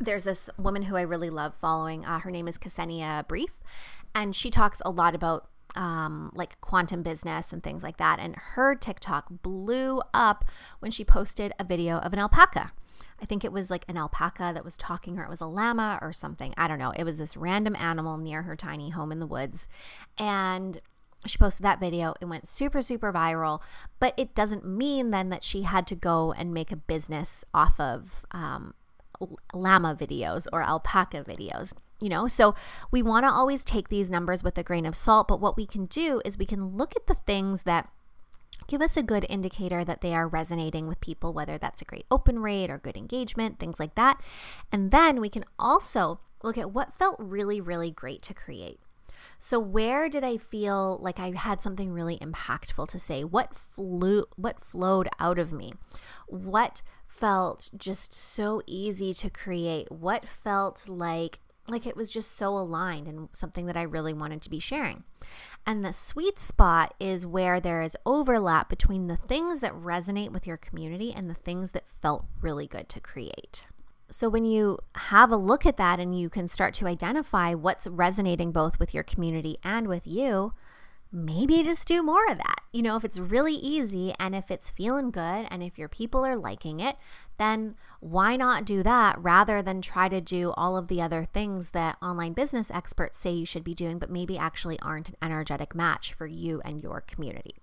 there's 0.00 0.24
this 0.24 0.48
woman 0.56 0.84
who 0.84 0.96
I 0.96 1.02
really 1.02 1.30
love 1.30 1.56
following. 1.56 2.04
Uh, 2.04 2.20
her 2.20 2.30
name 2.30 2.46
is 2.46 2.56
Ksenia 2.56 3.26
Brief, 3.26 3.62
and 4.14 4.34
she 4.34 4.48
talks 4.48 4.80
a 4.84 4.90
lot 4.90 5.14
about 5.14 5.48
um, 5.76 6.30
like 6.34 6.60
quantum 6.60 7.02
business 7.02 7.52
and 7.52 7.62
things 7.62 7.82
like 7.82 7.96
that. 7.98 8.18
And 8.20 8.34
her 8.36 8.74
TikTok 8.74 9.26
blew 9.42 10.00
up 10.12 10.44
when 10.80 10.90
she 10.90 11.04
posted 11.04 11.52
a 11.58 11.64
video 11.64 11.98
of 11.98 12.12
an 12.12 12.18
alpaca. 12.18 12.72
I 13.20 13.26
think 13.26 13.44
it 13.44 13.52
was 13.52 13.70
like 13.70 13.84
an 13.88 13.96
alpaca 13.96 14.52
that 14.54 14.64
was 14.64 14.78
talking, 14.78 15.18
or 15.18 15.24
it 15.24 15.30
was 15.30 15.40
a 15.40 15.46
llama 15.46 15.98
or 16.00 16.12
something. 16.12 16.54
I 16.56 16.68
don't 16.68 16.78
know. 16.78 16.92
It 16.96 17.04
was 17.04 17.18
this 17.18 17.36
random 17.36 17.74
animal 17.76 18.16
near 18.16 18.42
her 18.42 18.54
tiny 18.54 18.90
home 18.90 19.10
in 19.10 19.18
the 19.18 19.26
woods. 19.26 19.66
And 20.18 20.80
she 21.26 21.36
posted 21.36 21.64
that 21.64 21.80
video. 21.80 22.14
It 22.20 22.26
went 22.26 22.46
super, 22.46 22.80
super 22.80 23.12
viral, 23.12 23.60
but 23.98 24.14
it 24.16 24.34
doesn't 24.34 24.64
mean 24.64 25.10
then 25.10 25.30
that 25.30 25.42
she 25.42 25.62
had 25.62 25.86
to 25.88 25.96
go 25.96 26.32
and 26.32 26.54
make 26.54 26.70
a 26.70 26.76
business 26.76 27.44
off 27.52 27.78
of 27.80 28.24
um, 28.30 28.74
llama 29.52 29.96
videos 29.98 30.46
or 30.52 30.62
alpaca 30.62 31.24
videos. 31.24 31.74
You 32.00 32.08
know, 32.08 32.28
so 32.28 32.54
we 32.92 33.02
want 33.02 33.26
to 33.26 33.32
always 33.32 33.64
take 33.64 33.88
these 33.88 34.10
numbers 34.10 34.44
with 34.44 34.56
a 34.56 34.62
grain 34.62 34.86
of 34.86 34.94
salt, 34.94 35.26
but 35.26 35.40
what 35.40 35.56
we 35.56 35.66
can 35.66 35.86
do 35.86 36.22
is 36.24 36.38
we 36.38 36.46
can 36.46 36.76
look 36.76 36.94
at 36.94 37.06
the 37.06 37.16
things 37.26 37.64
that 37.64 37.90
give 38.68 38.80
us 38.80 38.96
a 38.96 39.02
good 39.02 39.26
indicator 39.28 39.84
that 39.84 40.00
they 40.00 40.14
are 40.14 40.28
resonating 40.28 40.86
with 40.86 41.00
people, 41.00 41.32
whether 41.32 41.58
that's 41.58 41.82
a 41.82 41.84
great 41.84 42.06
open 42.10 42.38
rate 42.38 42.70
or 42.70 42.78
good 42.78 42.96
engagement, 42.96 43.58
things 43.58 43.80
like 43.80 43.94
that. 43.96 44.20
And 44.70 44.90
then 44.90 45.20
we 45.20 45.28
can 45.28 45.44
also 45.58 46.20
look 46.42 46.56
at 46.56 46.72
what 46.72 46.94
felt 46.94 47.16
really, 47.18 47.60
really 47.60 47.90
great 47.90 48.22
to 48.22 48.34
create. 48.34 48.78
So 49.38 49.58
where 49.58 50.08
did 50.08 50.24
I 50.24 50.36
feel 50.36 50.98
like 51.00 51.18
I 51.18 51.30
had 51.30 51.62
something 51.62 51.92
really 51.92 52.18
impactful 52.18 52.88
to 52.88 52.98
say? 52.98 53.24
What 53.24 53.54
flew 53.54 54.24
what 54.36 54.62
flowed 54.62 55.08
out 55.18 55.38
of 55.38 55.52
me? 55.52 55.72
What 56.26 56.82
felt 57.06 57.70
just 57.76 58.12
so 58.12 58.62
easy 58.66 59.12
to 59.14 59.30
create? 59.30 59.90
What 59.90 60.28
felt 60.28 60.88
like 60.88 61.38
like 61.70 61.86
it 61.86 61.96
was 61.96 62.10
just 62.10 62.36
so 62.36 62.56
aligned 62.56 63.06
and 63.06 63.28
something 63.32 63.66
that 63.66 63.76
I 63.76 63.82
really 63.82 64.12
wanted 64.12 64.42
to 64.42 64.50
be 64.50 64.58
sharing. 64.58 65.04
And 65.66 65.84
the 65.84 65.92
sweet 65.92 66.38
spot 66.38 66.94
is 66.98 67.26
where 67.26 67.60
there 67.60 67.82
is 67.82 67.96
overlap 68.06 68.68
between 68.68 69.06
the 69.06 69.16
things 69.16 69.60
that 69.60 69.72
resonate 69.72 70.32
with 70.32 70.46
your 70.46 70.56
community 70.56 71.12
and 71.14 71.28
the 71.28 71.34
things 71.34 71.72
that 71.72 71.86
felt 71.86 72.24
really 72.40 72.66
good 72.66 72.88
to 72.90 73.00
create. 73.00 73.66
So, 74.10 74.30
when 74.30 74.46
you 74.46 74.78
have 74.94 75.30
a 75.30 75.36
look 75.36 75.66
at 75.66 75.76
that 75.76 76.00
and 76.00 76.18
you 76.18 76.30
can 76.30 76.48
start 76.48 76.72
to 76.74 76.86
identify 76.86 77.52
what's 77.52 77.86
resonating 77.86 78.52
both 78.52 78.78
with 78.78 78.94
your 78.94 79.02
community 79.02 79.58
and 79.62 79.86
with 79.86 80.06
you, 80.06 80.54
maybe 81.10 81.62
just 81.62 81.88
do 81.88 82.02
more 82.02 82.26
of 82.30 82.38
that. 82.38 82.60
You 82.72 82.82
know, 82.82 82.96
if 82.96 83.04
it's 83.04 83.18
really 83.18 83.54
easy 83.54 84.12
and 84.18 84.34
if 84.34 84.50
it's 84.50 84.70
feeling 84.70 85.10
good 85.10 85.46
and 85.50 85.62
if 85.62 85.78
your 85.78 85.88
people 85.88 86.24
are 86.24 86.36
liking 86.36 86.80
it, 86.80 86.96
then 87.38 87.76
why 88.00 88.36
not 88.36 88.64
do 88.64 88.82
that 88.82 89.18
rather 89.18 89.62
than 89.62 89.80
try 89.80 90.08
to 90.08 90.20
do 90.20 90.52
all 90.52 90.76
of 90.76 90.88
the 90.88 91.00
other 91.00 91.24
things 91.24 91.70
that 91.70 91.96
online 92.02 92.34
business 92.34 92.70
experts 92.70 93.18
say 93.18 93.32
you 93.32 93.46
should 93.46 93.64
be 93.64 93.74
doing, 93.74 93.98
but 93.98 94.10
maybe 94.10 94.36
actually 94.36 94.78
aren't 94.80 95.08
an 95.08 95.16
energetic 95.22 95.74
match 95.74 96.12
for 96.12 96.26
you 96.26 96.60
and 96.64 96.82
your 96.82 97.00
community? 97.00 97.56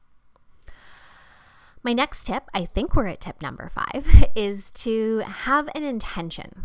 My 1.84 1.94
next 1.94 2.26
tip, 2.26 2.46
I 2.52 2.66
think 2.66 2.96
we're 2.96 3.08
at 3.08 3.22
tip 3.22 3.44
number 3.44 3.70
five, 3.70 4.08
is 4.36 4.72
to 4.72 5.20
have 5.20 5.70
an 5.76 5.84
intention. 5.84 6.64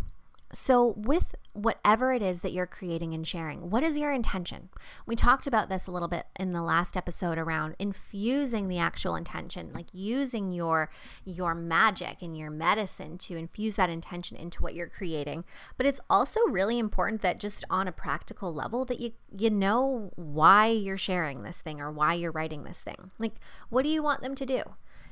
So, 0.53 0.93
with 0.97 1.35
whatever 1.53 2.13
it 2.13 2.21
is 2.21 2.41
that 2.41 2.51
you're 2.51 2.65
creating 2.65 3.13
and 3.13 3.27
sharing, 3.27 3.69
what 3.69 3.83
is 3.83 3.97
your 3.97 4.11
intention? 4.11 4.69
We 5.05 5.15
talked 5.15 5.47
about 5.47 5.69
this 5.69 5.87
a 5.87 5.91
little 5.91 6.07
bit 6.07 6.25
in 6.39 6.51
the 6.51 6.61
last 6.61 6.95
episode 6.95 7.37
around 7.37 7.75
infusing 7.79 8.67
the 8.67 8.77
actual 8.77 9.15
intention, 9.15 9.71
like 9.73 9.87
using 9.93 10.51
your 10.51 10.89
your 11.25 11.55
magic 11.55 12.21
and 12.21 12.37
your 12.37 12.49
medicine 12.49 13.17
to 13.19 13.37
infuse 13.37 13.75
that 13.75 13.89
intention 13.89 14.37
into 14.37 14.61
what 14.61 14.75
you're 14.75 14.87
creating. 14.87 15.43
But 15.77 15.85
it's 15.85 16.01
also 16.09 16.39
really 16.47 16.79
important 16.79 17.21
that 17.21 17.39
just 17.39 17.63
on 17.69 17.87
a 17.87 17.93
practical 17.93 18.53
level 18.53 18.85
that 18.85 18.99
you 18.99 19.13
you 19.37 19.49
know 19.49 20.11
why 20.15 20.67
you're 20.67 20.97
sharing 20.97 21.43
this 21.43 21.61
thing 21.61 21.81
or 21.81 21.91
why 21.91 22.13
you're 22.13 22.31
writing 22.31 22.63
this 22.63 22.81
thing. 22.81 23.11
Like 23.19 23.35
what 23.69 23.83
do 23.83 23.89
you 23.89 24.03
want 24.03 24.21
them 24.21 24.35
to 24.35 24.45
do? 24.45 24.63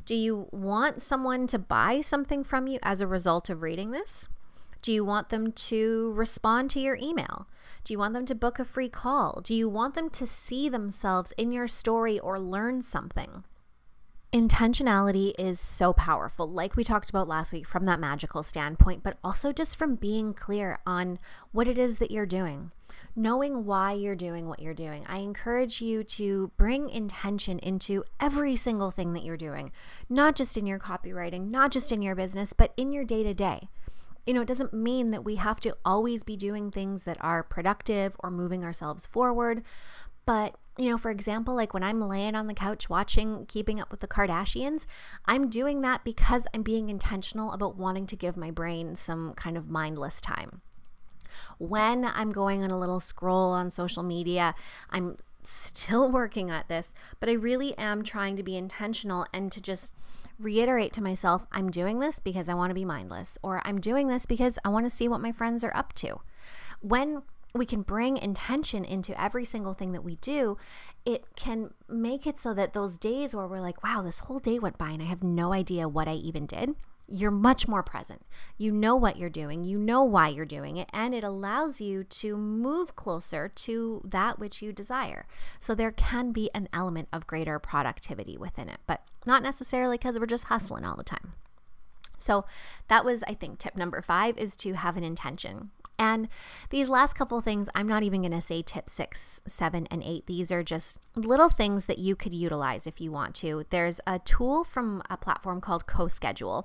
Do 0.05 0.15
you 0.15 0.47
want 0.51 1.01
someone 1.01 1.45
to 1.47 1.59
buy 1.59 2.01
something 2.01 2.43
from 2.43 2.67
you 2.67 2.79
as 2.81 3.01
a 3.01 3.07
result 3.07 3.49
of 3.49 3.61
reading 3.61 3.91
this? 3.91 4.27
Do 4.81 4.91
you 4.91 5.03
want 5.03 5.29
them 5.29 5.51
to 5.51 6.13
respond 6.15 6.69
to 6.71 6.79
your 6.79 6.97
email? 7.01 7.47
Do 7.83 7.93
you 7.93 7.99
want 7.99 8.13
them 8.13 8.25
to 8.25 8.35
book 8.35 8.59
a 8.59 8.65
free 8.65 8.89
call? 8.89 9.41
Do 9.41 9.53
you 9.53 9.67
want 9.67 9.93
them 9.95 10.09
to 10.11 10.27
see 10.27 10.69
themselves 10.69 11.33
in 11.37 11.51
your 11.51 11.67
story 11.67 12.19
or 12.19 12.39
learn 12.39 12.81
something? 12.81 13.43
Intentionality 14.31 15.33
is 15.39 15.59
so 15.59 15.91
powerful, 15.91 16.47
like 16.47 16.75
we 16.75 16.83
talked 16.83 17.09
about 17.09 17.27
last 17.27 17.51
week, 17.51 17.65
from 17.65 17.85
that 17.85 17.99
magical 17.99 18.43
standpoint, 18.43 19.01
but 19.01 19.17
also 19.23 19.51
just 19.51 19.75
from 19.75 19.95
being 19.95 20.35
clear 20.35 20.77
on 20.85 21.17
what 21.51 21.67
it 21.67 21.79
is 21.79 21.97
that 21.97 22.11
you're 22.11 22.27
doing, 22.27 22.71
knowing 23.15 23.65
why 23.65 23.91
you're 23.91 24.15
doing 24.15 24.47
what 24.47 24.61
you're 24.61 24.75
doing. 24.75 25.03
I 25.09 25.17
encourage 25.17 25.81
you 25.81 26.03
to 26.03 26.51
bring 26.57 26.91
intention 26.91 27.57
into 27.57 28.03
every 28.19 28.55
single 28.55 28.91
thing 28.91 29.13
that 29.13 29.23
you're 29.23 29.35
doing, 29.35 29.71
not 30.07 30.35
just 30.35 30.57
in 30.57 30.67
your 30.67 30.77
copywriting, 30.77 31.49
not 31.49 31.71
just 31.71 31.91
in 31.91 32.03
your 32.03 32.13
business, 32.13 32.53
but 32.53 32.71
in 32.77 32.93
your 32.93 33.05
day 33.05 33.23
to 33.23 33.33
day. 33.33 33.69
You 34.29 34.35
know, 34.35 34.41
it 34.41 34.47
doesn't 34.47 34.75
mean 34.75 35.09
that 35.09 35.25
we 35.25 35.37
have 35.37 35.59
to 35.61 35.75
always 35.83 36.23
be 36.23 36.37
doing 36.37 36.69
things 36.69 37.01
that 37.01 37.17
are 37.19 37.41
productive 37.41 38.15
or 38.19 38.29
moving 38.29 38.63
ourselves 38.63 39.07
forward, 39.07 39.63
but 40.27 40.55
you 40.77 40.87
know, 40.87 40.99
for 40.99 41.09
example, 41.09 41.55
like 41.55 41.73
when 41.73 41.81
I'm 41.81 41.99
laying 41.99 42.35
on 42.35 42.45
the 42.45 42.53
couch 42.53 42.91
watching 42.91 43.47
Keeping 43.47 43.81
Up 43.81 43.89
with 43.89 44.01
the 44.01 44.07
Kardashians, 44.07 44.85
I'm 45.25 45.49
doing 45.49 45.81
that 45.81 46.03
because 46.03 46.45
I'm 46.53 46.61
being 46.61 46.91
intentional 46.91 47.53
about 47.53 47.75
wanting 47.75 48.05
to 48.05 48.15
give 48.15 48.37
my 48.37 48.51
brain 48.51 48.95
some 48.95 49.33
kind 49.33 49.57
of 49.57 49.67
mindless 49.67 50.21
time. 50.21 50.61
When 51.57 52.05
I'm 52.05 52.31
going 52.31 52.61
on 52.61 52.69
a 52.69 52.77
little 52.77 52.99
scroll 52.99 53.49
on 53.49 53.71
social 53.71 54.03
media, 54.03 54.53
I'm 54.91 55.17
still 55.41 56.07
working 56.11 56.51
at 56.51 56.67
this, 56.67 56.93
but 57.19 57.29
I 57.29 57.33
really 57.33 57.75
am 57.79 58.03
trying 58.03 58.35
to 58.35 58.43
be 58.43 58.55
intentional 58.55 59.25
and 59.33 59.51
to 59.51 59.59
just 59.59 59.91
reiterate 60.39 60.93
to 60.93 61.03
myself, 61.03 61.45
I'm 61.51 61.69
doing 61.69 61.99
this 61.99 62.19
because 62.19 62.49
I 62.49 62.53
want 62.53 62.69
to 62.71 62.75
be 62.75 62.85
mindless, 62.85 63.37
or 63.43 63.61
I'm 63.65 63.79
doing 63.79 64.07
this 64.07 64.25
because 64.25 64.57
I 64.63 64.69
want 64.69 64.85
to 64.85 64.89
see 64.89 65.07
what 65.07 65.21
my 65.21 65.31
friends 65.31 65.63
are 65.63 65.75
up 65.75 65.93
to. 65.93 66.21
When 66.81 67.23
we 67.53 67.65
can 67.65 67.81
bring 67.81 68.17
intention 68.17 68.85
into 68.85 69.19
every 69.21 69.43
single 69.43 69.73
thing 69.73 69.91
that 69.91 70.03
we 70.03 70.15
do, 70.17 70.57
it 71.05 71.35
can 71.35 71.73
make 71.87 72.27
it 72.27 72.37
so 72.37 72.53
that 72.53 72.73
those 72.73 72.97
days 72.97 73.35
where 73.35 73.47
we're 73.47 73.59
like, 73.59 73.83
wow, 73.83 74.01
this 74.01 74.19
whole 74.19 74.39
day 74.39 74.59
went 74.59 74.77
by 74.77 74.91
and 74.91 75.01
I 75.01 75.05
have 75.05 75.23
no 75.23 75.51
idea 75.51 75.89
what 75.89 76.07
I 76.07 76.13
even 76.13 76.45
did, 76.45 76.75
you're 77.11 77.31
much 77.31 77.67
more 77.67 77.83
present. 77.83 78.21
You 78.57 78.71
know 78.71 78.95
what 78.95 79.17
you're 79.17 79.29
doing, 79.29 79.63
you 79.63 79.77
know 79.77 80.03
why 80.03 80.29
you're 80.29 80.45
doing 80.45 80.77
it, 80.77 80.89
and 80.93 81.13
it 81.13 81.23
allows 81.23 81.81
you 81.81 82.03
to 82.03 82.37
move 82.37 82.95
closer 82.95 83.47
to 83.47 84.01
that 84.05 84.39
which 84.39 84.61
you 84.61 84.71
desire. 84.71 85.25
So 85.59 85.75
there 85.75 85.91
can 85.91 86.31
be 86.31 86.49
an 86.53 86.69
element 86.73 87.09
of 87.11 87.27
greater 87.27 87.59
productivity 87.59 88.37
within 88.37 88.69
it, 88.69 88.79
but 88.87 89.03
not 89.25 89.43
necessarily 89.43 89.97
because 89.97 90.19
we're 90.19 90.25
just 90.25 90.45
hustling 90.45 90.85
all 90.85 90.95
the 90.95 91.03
time. 91.03 91.33
So 92.17 92.45
that 92.89 93.05
was, 93.05 93.23
I 93.23 93.33
think, 93.33 93.59
tip 93.59 93.75
number 93.75 94.01
five 94.01 94.37
is 94.37 94.55
to 94.57 94.73
have 94.73 94.97
an 94.97 95.03
intention. 95.03 95.71
And 95.99 96.29
these 96.69 96.87
last 96.87 97.13
couple 97.13 97.39
things, 97.41 97.69
I'm 97.75 97.87
not 97.87 98.03
even 98.03 98.21
going 98.21 98.31
to 98.31 98.41
say 98.41 98.61
tip 98.61 98.89
six, 98.89 99.41
seven, 99.45 99.85
and 99.91 100.01
eight. 100.01 100.25
These 100.25 100.49
are 100.49 100.63
just 100.63 100.99
little 101.15 101.49
things 101.49 101.85
that 101.85 101.99
you 101.99 102.15
could 102.15 102.33
utilize 102.33 102.87
if 102.87 103.01
you 103.01 103.11
want 103.11 103.35
to. 103.35 103.65
There's 103.69 103.99
a 104.07 104.17
tool 104.19 104.63
from 104.63 105.03
a 105.09 105.17
platform 105.17 105.59
called 105.59 105.85
CoSchedule, 105.85 106.63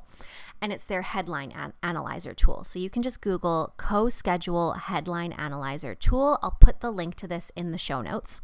and 0.62 0.72
it's 0.72 0.84
their 0.84 1.02
headline 1.02 1.50
an- 1.50 1.72
analyzer 1.82 2.32
tool. 2.32 2.62
So 2.62 2.78
you 2.78 2.88
can 2.88 3.02
just 3.02 3.20
Google 3.20 3.74
CoSchedule 3.76 4.78
headline 4.82 5.32
analyzer 5.32 5.96
tool. 5.96 6.38
I'll 6.40 6.56
put 6.60 6.80
the 6.80 6.92
link 6.92 7.16
to 7.16 7.26
this 7.26 7.50
in 7.56 7.72
the 7.72 7.78
show 7.78 8.00
notes. 8.00 8.40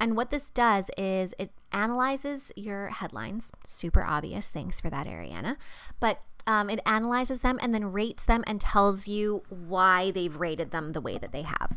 And 0.00 0.16
what 0.16 0.30
this 0.30 0.50
does 0.50 0.90
is 0.98 1.34
it 1.38 1.50
analyzes 1.72 2.52
your 2.56 2.88
headlines. 2.88 3.52
Super 3.64 4.02
obvious. 4.02 4.50
Thanks 4.50 4.80
for 4.80 4.90
that, 4.90 5.06
Ariana. 5.06 5.56
But 6.00 6.20
um, 6.46 6.70
it 6.70 6.80
analyzes 6.86 7.40
them 7.40 7.58
and 7.60 7.74
then 7.74 7.92
rates 7.92 8.24
them 8.24 8.44
and 8.46 8.60
tells 8.60 9.08
you 9.08 9.42
why 9.48 10.10
they've 10.10 10.36
rated 10.36 10.70
them 10.70 10.92
the 10.92 11.00
way 11.00 11.18
that 11.18 11.32
they 11.32 11.42
have. 11.42 11.76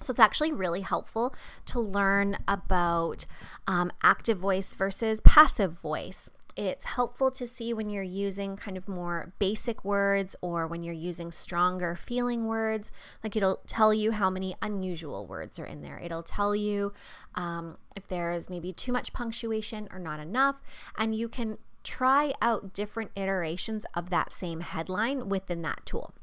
So 0.00 0.10
it's 0.12 0.20
actually 0.20 0.52
really 0.52 0.80
helpful 0.80 1.34
to 1.66 1.78
learn 1.78 2.38
about 2.48 3.26
um, 3.66 3.92
active 4.02 4.38
voice 4.38 4.72
versus 4.72 5.20
passive 5.20 5.72
voice. 5.72 6.30
It's 6.56 6.84
helpful 6.84 7.30
to 7.32 7.46
see 7.46 7.72
when 7.72 7.90
you're 7.90 8.02
using 8.02 8.56
kind 8.56 8.76
of 8.76 8.88
more 8.88 9.32
basic 9.38 9.84
words 9.84 10.34
or 10.40 10.66
when 10.66 10.82
you're 10.82 10.94
using 10.94 11.32
stronger 11.32 11.94
feeling 11.94 12.46
words. 12.46 12.90
Like 13.22 13.36
it'll 13.36 13.60
tell 13.66 13.94
you 13.94 14.12
how 14.12 14.30
many 14.30 14.56
unusual 14.60 15.26
words 15.26 15.58
are 15.58 15.64
in 15.64 15.82
there. 15.82 15.98
It'll 16.02 16.22
tell 16.22 16.56
you 16.56 16.92
um, 17.34 17.76
if 17.94 18.06
there's 18.08 18.50
maybe 18.50 18.72
too 18.72 18.92
much 18.92 19.12
punctuation 19.12 19.88
or 19.92 19.98
not 19.98 20.18
enough. 20.18 20.60
And 20.98 21.14
you 21.14 21.28
can 21.28 21.58
try 21.84 22.32
out 22.42 22.72
different 22.72 23.10
iterations 23.16 23.86
of 23.94 24.10
that 24.10 24.32
same 24.32 24.60
headline 24.60 25.28
within 25.28 25.62
that 25.62 25.84
tool. 25.84 26.14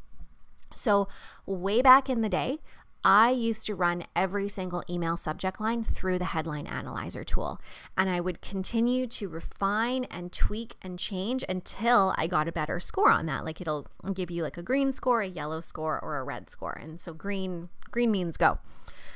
So, 0.74 1.08
way 1.46 1.82
back 1.82 2.10
in 2.10 2.22
the 2.22 2.30
day, 2.30 2.60
I 3.04 3.30
used 3.30 3.66
to 3.68 3.76
run 3.76 4.04
every 4.18 4.50
single 4.50 4.84
email 4.90 5.16
subject 5.16 5.62
line 5.62 5.82
through 5.82 6.20
the 6.20 6.26
headline 6.26 6.68
analyzer 6.68 7.24
tool. 7.24 7.62
And 7.98 8.10
I 8.10 8.20
would 8.20 8.42
continue 8.42 9.08
to 9.08 9.30
refine 9.30 10.04
and 10.06 10.32
tweak 10.32 10.76
and 10.82 11.00
change 11.00 11.44
until 11.48 12.14
I 12.18 12.28
got 12.28 12.50
a 12.50 12.52
better 12.52 12.82
score 12.82 13.10
on 13.10 13.26
that. 13.28 13.46
Like 13.46 13.62
it'll 13.62 13.88
give 14.14 14.30
you 14.30 14.44
like 14.44 14.58
a 14.58 14.64
green 14.64 14.92
score, 14.92 15.22
a 15.22 15.28
yellow 15.28 15.62
score, 15.62 16.04
or 16.04 16.18
a 16.18 16.24
red 16.24 16.50
score. 16.50 16.74
And 16.74 17.00
so 17.00 17.14
green 17.14 17.70
green 17.92 18.12
means 18.12 18.36
go. 18.36 18.60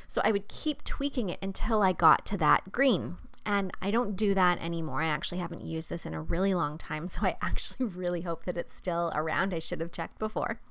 So 0.08 0.22
I 0.24 0.32
would 0.32 0.48
keep 0.48 0.84
tweaking 0.84 1.30
it 1.30 1.40
until 1.42 1.84
I 1.84 1.92
got 1.94 2.26
to 2.28 2.38
that 2.38 2.72
green. 2.72 3.18
And 3.52 3.70
I 3.82 3.92
don't 3.92 4.16
do 4.16 4.34
that 4.34 4.62
anymore. 4.62 5.02
I 5.02 5.08
actually 5.08 5.40
haven't 5.40 5.62
used 5.62 5.90
this 5.90 6.06
in 6.06 6.14
a 6.14 6.22
really 6.22 6.54
long 6.54 6.78
time. 6.78 7.08
So 7.12 7.22
I 7.24 7.36
actually 7.42 7.88
really 7.88 8.22
hope 8.22 8.46
that 8.46 8.56
it's 8.56 8.74
still 8.74 9.12
around. 9.14 9.54
I 9.54 9.60
should 9.60 9.82
have 9.82 9.92
checked 9.92 10.18
before. 10.18 10.62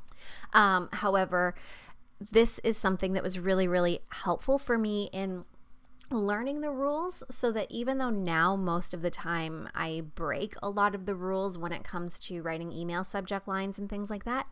Um, 0.55 0.89
however, 0.93 1.55
this 2.33 2.59
is 2.61 2.79
something 2.79 3.13
that 3.13 3.23
was 3.23 3.39
really, 3.39 3.69
really 3.69 4.01
helpful 4.09 4.59
for 4.59 4.79
me 4.79 5.11
in 5.13 5.45
learning 6.11 6.63
the 6.63 6.71
rules 6.71 7.23
so 7.29 7.53
that 7.53 7.71
even 7.71 7.99
though 7.99 8.11
now 8.11 8.57
most 8.57 8.95
of 8.95 9.03
the 9.03 9.11
time 9.11 9.69
I 9.75 10.03
break 10.15 10.55
a 10.63 10.71
lot 10.71 10.95
of 10.95 11.05
the 11.05 11.15
rules 11.15 11.59
when 11.59 11.73
it 11.73 11.85
comes 11.85 12.19
to 12.21 12.41
writing 12.41 12.73
email 12.73 13.05
subject 13.05 13.47
lines 13.47 13.79
and 13.79 13.91
things 13.91 14.09
like 14.09 14.25
that, 14.25 14.47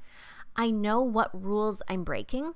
I 0.54 0.70
know 0.70 1.00
what 1.00 1.30
rules 1.32 1.82
I'm 1.88 2.04
breaking 2.04 2.52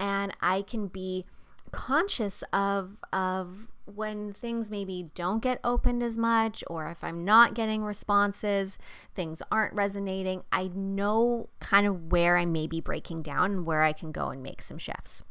and 0.00 0.36
I 0.40 0.62
can 0.62 0.88
be 0.88 1.24
conscious 1.72 2.44
of 2.52 3.02
of 3.12 3.68
when 3.84 4.32
things 4.32 4.70
maybe 4.70 5.10
don't 5.14 5.42
get 5.42 5.58
opened 5.64 6.02
as 6.02 6.16
much 6.16 6.62
or 6.68 6.86
if 6.88 7.02
I'm 7.02 7.24
not 7.24 7.54
getting 7.54 7.82
responses, 7.82 8.78
things 9.14 9.42
aren't 9.50 9.74
resonating, 9.74 10.44
I 10.52 10.68
know 10.68 11.48
kind 11.60 11.86
of 11.86 12.12
where 12.12 12.36
I 12.36 12.46
may 12.46 12.66
be 12.68 12.80
breaking 12.80 13.22
down 13.22 13.50
and 13.50 13.66
where 13.66 13.82
I 13.82 13.92
can 13.92 14.12
go 14.12 14.28
and 14.28 14.42
make 14.42 14.62
some 14.62 14.78
shifts. 14.78 15.24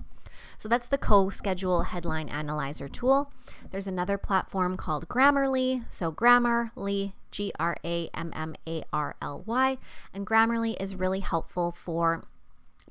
So 0.58 0.68
that's 0.68 0.88
the 0.88 0.98
CoSchedule 0.98 1.88
Headline 1.88 2.30
Analyzer 2.30 2.88
tool. 2.88 3.32
There's 3.72 3.88
another 3.88 4.18
platform 4.18 4.78
called 4.78 5.08
Grammarly. 5.08 5.86
So 5.90 6.12
Grammarly, 6.12 7.14
G 7.32 7.52
R 7.60 7.78
A 7.84 8.10
M 8.14 8.32
M 8.36 8.56
A 8.68 8.84
R 8.92 9.16
L 9.22 9.44
Y. 9.46 9.78
And 10.14 10.28
Grammarly 10.28 10.80
is 10.80 10.96
really 10.96 11.22
helpful 11.22 11.72
for 11.72 12.26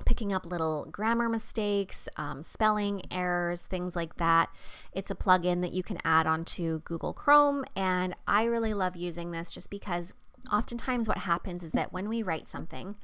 picking 0.01 0.33
up 0.33 0.45
little 0.45 0.85
grammar 0.91 1.29
mistakes, 1.29 2.07
um, 2.17 2.43
spelling 2.43 3.03
errors, 3.11 3.65
things 3.65 3.95
like 3.95 4.17
that. 4.17 4.49
It's 4.93 5.11
a 5.11 5.15
plugin 5.15 5.61
that 5.61 5.71
you 5.71 5.83
can 5.83 5.97
add 6.03 6.27
onto 6.27 6.79
Google 6.81 7.13
Chrome, 7.13 7.63
and 7.75 8.15
I 8.27 8.45
really 8.45 8.73
love 8.73 8.95
using 8.95 9.31
this 9.31 9.51
just 9.51 9.69
because 9.69 10.13
oftentimes 10.51 11.07
what 11.07 11.19
happens 11.19 11.63
is 11.63 11.71
that 11.73 11.93
when 11.93 12.09
we 12.09 12.23
write 12.23 12.47
something, 12.47 12.95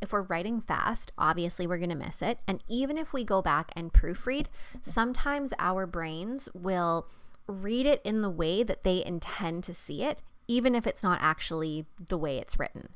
if 0.00 0.12
we're 0.12 0.22
writing 0.22 0.60
fast, 0.60 1.12
obviously 1.16 1.66
we're 1.66 1.78
going 1.78 1.90
to 1.90 1.96
miss 1.96 2.22
it. 2.22 2.38
And 2.46 2.62
even 2.68 2.98
if 2.98 3.12
we 3.12 3.24
go 3.24 3.40
back 3.42 3.70
and 3.74 3.92
proofread, 3.92 4.46
sometimes 4.80 5.54
our 5.58 5.86
brains 5.86 6.48
will 6.54 7.08
read 7.46 7.86
it 7.86 8.02
in 8.04 8.22
the 8.22 8.30
way 8.30 8.62
that 8.62 8.82
they 8.82 9.04
intend 9.04 9.64
to 9.64 9.74
see 9.74 10.02
it, 10.02 10.22
even 10.48 10.74
if 10.74 10.86
it's 10.86 11.02
not 11.02 11.18
actually 11.22 11.86
the 12.08 12.18
way 12.18 12.38
it's 12.38 12.58
written. 12.58 12.90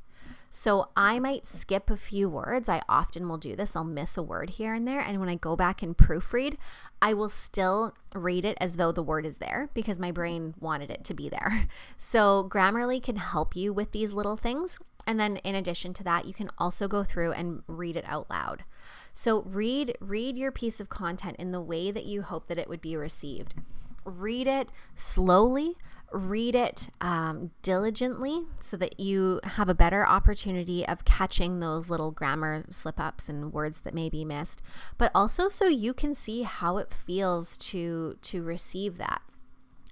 So 0.53 0.89
I 0.97 1.17
might 1.17 1.45
skip 1.45 1.89
a 1.89 1.95
few 1.95 2.29
words. 2.29 2.67
I 2.67 2.81
often 2.89 3.29
will 3.29 3.37
do 3.37 3.55
this. 3.55 3.73
I'll 3.73 3.85
miss 3.85 4.17
a 4.17 4.21
word 4.21 4.51
here 4.51 4.73
and 4.73 4.85
there. 4.85 4.99
And 4.99 5.21
when 5.21 5.29
I 5.29 5.35
go 5.35 5.55
back 5.55 5.81
and 5.81 5.97
proofread, 5.97 6.57
I 7.01 7.13
will 7.13 7.29
still 7.29 7.95
read 8.13 8.43
it 8.43 8.57
as 8.59 8.75
though 8.75 8.91
the 8.91 9.01
word 9.01 9.25
is 9.25 9.37
there 9.37 9.69
because 9.73 9.97
my 9.97 10.11
brain 10.11 10.53
wanted 10.59 10.91
it 10.91 11.05
to 11.05 11.13
be 11.13 11.29
there. 11.29 11.67
So 11.97 12.47
Grammarly 12.51 13.01
can 13.01 13.15
help 13.15 13.55
you 13.55 13.71
with 13.71 13.91
these 13.91 14.11
little 14.11 14.35
things. 14.35 14.79
And 15.07 15.19
then 15.19 15.37
in 15.37 15.55
addition 15.55 15.93
to 15.93 16.03
that, 16.03 16.25
you 16.25 16.33
can 16.33 16.49
also 16.57 16.87
go 16.87 17.03
through 17.03 17.31
and 17.31 17.63
read 17.67 17.95
it 17.95 18.03
out 18.07 18.29
loud. 18.29 18.65
So 19.13 19.43
read 19.43 19.95
read 20.01 20.35
your 20.35 20.51
piece 20.51 20.81
of 20.81 20.89
content 20.89 21.37
in 21.37 21.51
the 21.51 21.61
way 21.61 21.91
that 21.91 22.05
you 22.05 22.23
hope 22.23 22.47
that 22.47 22.57
it 22.57 22.67
would 22.67 22.81
be 22.81 22.97
received. 22.97 23.55
Read 24.03 24.47
it 24.47 24.71
slowly 24.95 25.77
read 26.11 26.55
it 26.55 26.89
um, 26.99 27.51
diligently 27.61 28.41
so 28.59 28.75
that 28.77 28.99
you 28.99 29.39
have 29.43 29.69
a 29.69 29.75
better 29.75 30.05
opportunity 30.05 30.85
of 30.87 31.05
catching 31.05 31.59
those 31.59 31.89
little 31.89 32.11
grammar 32.11 32.63
slip 32.69 32.99
ups 32.99 33.29
and 33.29 33.53
words 33.53 33.81
that 33.81 33.93
may 33.93 34.09
be 34.09 34.25
missed 34.25 34.61
but 34.97 35.11
also 35.15 35.47
so 35.47 35.67
you 35.67 35.93
can 35.93 36.13
see 36.13 36.43
how 36.43 36.77
it 36.77 36.93
feels 36.93 37.57
to 37.57 38.17
to 38.21 38.43
receive 38.43 38.97
that 38.97 39.21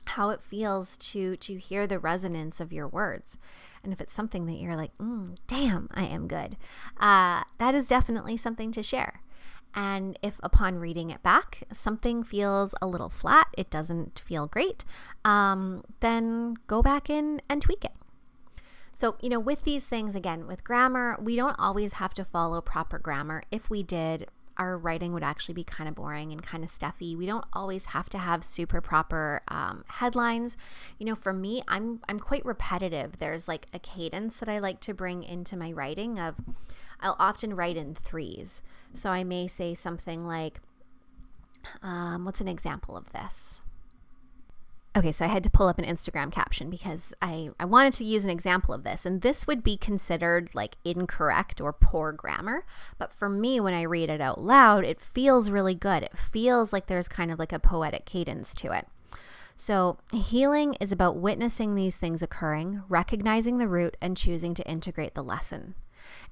how 0.09 0.29
it 0.29 0.41
feels 0.41 0.97
to 0.97 1.37
to 1.37 1.55
hear 1.55 1.85
the 1.85 1.99
resonance 1.99 2.59
of 2.59 2.73
your 2.73 2.87
words. 2.87 3.37
And 3.83 3.93
if 3.93 4.01
it's 4.01 4.11
something 4.11 4.45
that 4.47 4.55
you're 4.55 4.75
like 4.75 4.95
mm, 4.97 5.37
damn 5.47 5.87
i 5.93 6.03
am 6.03 6.27
good 6.27 6.57
uh, 6.99 7.43
that 7.59 7.73
is 7.73 7.87
definitely 7.87 8.35
something 8.35 8.71
to 8.73 8.83
share 8.83 9.21
and 9.75 10.17
if 10.21 10.39
upon 10.43 10.79
reading 10.79 11.09
it 11.09 11.21
back, 11.23 11.63
something 11.71 12.23
feels 12.23 12.73
a 12.81 12.87
little 12.87 13.09
flat, 13.09 13.47
it 13.57 13.69
doesn't 13.69 14.19
feel 14.19 14.47
great, 14.47 14.83
um, 15.23 15.83
then 15.99 16.55
go 16.67 16.81
back 16.81 17.09
in 17.09 17.41
and 17.49 17.61
tweak 17.61 17.85
it. 17.85 17.91
So, 18.93 19.15
you 19.21 19.29
know, 19.29 19.39
with 19.39 19.63
these 19.63 19.87
things, 19.87 20.13
again, 20.13 20.45
with 20.45 20.63
grammar, 20.63 21.17
we 21.21 21.37
don't 21.37 21.57
always 21.57 21.93
have 21.93 22.13
to 22.15 22.25
follow 22.25 22.59
proper 22.59 22.99
grammar. 22.99 23.43
If 23.49 23.69
we 23.69 23.81
did, 23.81 24.27
our 24.57 24.77
writing 24.77 25.13
would 25.13 25.23
actually 25.23 25.53
be 25.53 25.63
kind 25.63 25.87
of 25.87 25.95
boring 25.95 26.33
and 26.33 26.43
kind 26.43 26.65
of 26.65 26.69
stuffy. 26.69 27.15
We 27.15 27.25
don't 27.25 27.45
always 27.53 27.87
have 27.87 28.09
to 28.09 28.17
have 28.17 28.43
super 28.43 28.81
proper 28.81 29.41
um, 29.47 29.85
headlines. 29.87 30.57
You 30.97 31.05
know, 31.05 31.15
for 31.15 31.31
me, 31.31 31.63
I'm 31.69 32.01
I'm 32.09 32.19
quite 32.19 32.43
repetitive. 32.45 33.19
There's 33.19 33.47
like 33.47 33.67
a 33.73 33.79
cadence 33.79 34.37
that 34.39 34.49
I 34.49 34.59
like 34.59 34.81
to 34.81 34.93
bring 34.93 35.23
into 35.23 35.55
my 35.55 35.71
writing 35.71 36.19
of 36.19 36.41
I'll 36.99 37.15
often 37.17 37.55
write 37.55 37.77
in 37.77 37.95
threes. 37.95 38.61
So 38.93 39.09
I 39.09 39.23
may 39.23 39.47
say 39.47 39.73
something 39.73 40.25
like, 40.25 40.59
um, 41.81 42.25
what's 42.25 42.41
an 42.41 42.47
example 42.47 42.97
of 42.97 43.11
this? 43.11 43.61
Okay, 44.97 45.11
so 45.11 45.23
I 45.23 45.27
had 45.27 45.43
to 45.43 45.51
pull 45.51 45.67
up 45.67 45.77
an 45.77 45.85
Instagram 45.85 46.31
caption 46.31 46.69
because 46.69 47.13
I, 47.21 47.51
I 47.59 47.65
wanted 47.65 47.93
to 47.93 48.03
use 48.03 48.23
an 48.23 48.31
example 48.31 48.73
of 48.73 48.83
this. 48.83 49.05
And 49.05 49.21
this 49.21 49.45
would 49.45 49.63
be 49.63 49.77
considered 49.77 50.49
like 50.55 50.77
incorrect 50.83 51.61
or 51.61 51.71
poor 51.71 52.11
grammar. 52.11 52.65
But 52.97 53.13
for 53.13 53.29
me, 53.29 53.59
when 53.59 53.75
I 53.75 53.83
read 53.83 54.09
it 54.09 54.19
out 54.19 54.41
loud, 54.41 54.83
it 54.83 54.99
feels 54.99 55.51
really 55.51 55.75
good. 55.75 56.03
It 56.03 56.17
feels 56.17 56.73
like 56.73 56.87
there's 56.87 57.07
kind 57.07 57.31
of 57.31 57.37
like 57.37 57.53
a 57.53 57.59
poetic 57.59 58.05
cadence 58.05 58.55
to 58.55 58.71
it. 58.71 58.87
So, 59.55 59.97
healing 60.13 60.75
is 60.79 60.93
about 60.93 61.17
witnessing 61.17 61.75
these 61.75 61.97
things 61.97 62.23
occurring, 62.23 62.81
recognizing 62.87 63.57
the 63.57 63.67
root, 63.67 63.97
and 64.01 64.15
choosing 64.15 64.53
to 64.53 64.65
integrate 64.65 65.15
the 65.15 65.23
lesson. 65.23 65.75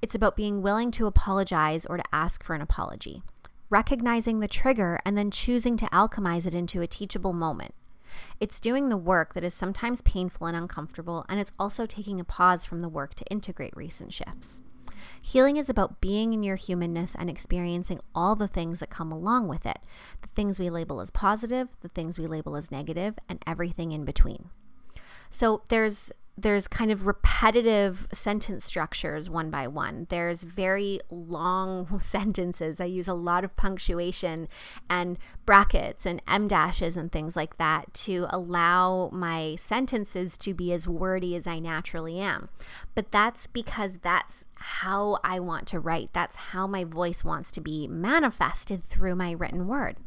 It's 0.02 0.16
about 0.16 0.36
being 0.36 0.62
willing 0.62 0.92
to 0.92 1.08
apologize 1.08 1.86
or 1.86 1.98
to 1.98 2.04
ask 2.12 2.44
for 2.44 2.54
an 2.54 2.62
apology, 2.62 3.22
recognizing 3.70 4.40
the 4.40 4.48
trigger 4.48 5.00
and 5.06 5.18
then 5.18 5.32
choosing 5.32 5.78
to 5.78 5.86
alchemize 5.88 6.48
it 6.48 6.54
into 6.54 6.82
a 6.82 6.88
teachable 6.88 7.34
moment. 7.34 7.74
It's 8.40 8.60
doing 8.60 8.90
the 8.90 8.98
work 8.98 9.34
that 9.34 9.44
is 9.44 9.54
sometimes 9.54 10.02
painful 10.02 10.48
and 10.48 10.56
uncomfortable, 10.56 11.26
and 11.30 11.40
it's 11.40 11.52
also 11.60 11.86
taking 11.86 12.20
a 12.20 12.24
pause 12.24 12.66
from 12.66 12.82
the 12.82 12.90
work 12.90 13.13
to 13.16 13.26
integrate 13.26 13.76
recent 13.76 14.13
shifts. 14.13 14.62
Healing 15.22 15.58
is 15.58 15.70
about 15.70 16.02
being 16.02 16.34
in 16.34 16.44
your 16.44 16.56
humanness 16.56 17.16
and 17.16 17.30
experiencing 17.30 18.00
all 18.16 18.36
the 18.36 18.48
things 18.48 18.80
that 18.80 18.90
come 18.90 19.12
along 19.12 19.48
with 19.48 19.66
it 19.66 19.80
the 20.22 20.28
things 20.30 20.60
we 20.60 20.70
label 20.70 21.00
as 21.02 21.12
positive, 21.12 21.68
the 21.82 21.90
things 21.90 22.18
we 22.18 22.28
label 22.28 22.56
as 22.56 22.72
negative, 22.72 23.16
and 23.30 23.44
everything 23.46 23.92
in 23.92 24.06
between. 24.06 24.50
So 25.30 25.62
there's 25.70 26.12
there's 26.38 26.67
kind 26.67 26.91
of 26.91 27.08
repetitive 27.08 28.08
sentence 28.13 28.63
structures 28.63 29.28
one 29.28 29.50
by 29.50 29.67
one. 29.67 30.06
There's 30.10 30.43
very 30.43 31.00
long 31.10 32.00
sentences. 32.00 32.80
I 32.80 32.86
use 32.86 33.08
a 33.08 33.13
lot 33.15 33.43
of 33.43 33.56
punctuation 33.56 34.47
and 34.88 35.17
brackets 35.45 36.06
and 36.06 36.21
em 36.28 36.47
dashes 36.47 36.95
and 36.95 37.12
things 37.12 37.36
like 37.36 37.58
that 37.58 37.91
to 37.95 38.28
allow 38.30 39.10
my 39.12 39.56
sentences 39.56 40.38
to 40.39 40.54
be 40.54 40.71
as 40.71 40.88
wordy 40.88 41.36
as 41.36 41.47
I 41.47 41.58
naturally 41.58 42.19
am. 42.19 42.50
But 42.93 43.12
that's 43.12 43.47
because 43.47 43.97
that's 43.97 44.45
how 44.56 45.17
I 45.23 45.39
want 45.39 45.67
to 45.69 45.80
write. 45.80 46.10
That's 46.13 46.36
how 46.36 46.67
my 46.67 46.84
voice 46.84 47.23
wants 47.23 47.52
to 47.54 47.62
be 47.62 47.88
manifested 47.88 48.84
through 48.84 49.15
my 49.15 49.32
written 49.32 49.67
word. 49.67 49.97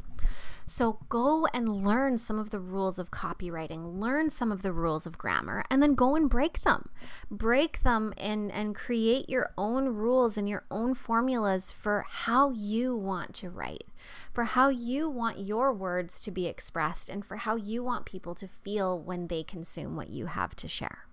So 0.71 1.01
go 1.09 1.47
and 1.53 1.85
learn 1.85 2.17
some 2.17 2.39
of 2.39 2.51
the 2.51 2.61
rules 2.61 3.01
of 3.01 3.11
copywriting, 3.11 3.99
learn 3.99 4.31
some 4.31 4.53
of 4.53 4.63
the 4.63 4.73
rules 4.73 5.05
of 5.05 5.19
grammar, 5.19 5.65
and 5.69 5.83
then 5.83 5.97
go 5.97 6.15
and 6.15 6.31
break 6.31 6.63
them. 6.63 6.91
Break 7.29 7.83
them 7.83 8.15
and, 8.17 8.53
and 8.53 8.73
create 8.73 9.29
your 9.29 9.51
own 9.59 9.89
rules 9.89 10.39
and 10.39 10.49
your 10.49 10.63
own 10.71 10.95
formulas 10.95 11.73
for 11.73 12.07
how 12.09 12.51
you 12.51 12.97
want 12.97 13.35
to 13.35 13.51
write, 13.51 13.89
for 14.33 14.45
how 14.45 14.69
you 14.69 15.11
want 15.11 15.41
your 15.41 15.73
words 15.73 16.21
to 16.21 16.31
be 16.31 16.47
expressed, 16.47 17.09
and 17.09 17.27
for 17.27 17.39
how 17.39 17.57
you 17.57 17.83
want 17.83 18.07
people 18.07 18.37
to 18.37 18.47
feel 18.47 18.97
when 18.97 19.27
they 19.27 19.43
consume 19.43 19.97
what 19.97 20.11
you 20.11 20.27
have 20.27 20.55
to 20.55 20.69
share. 20.69 21.10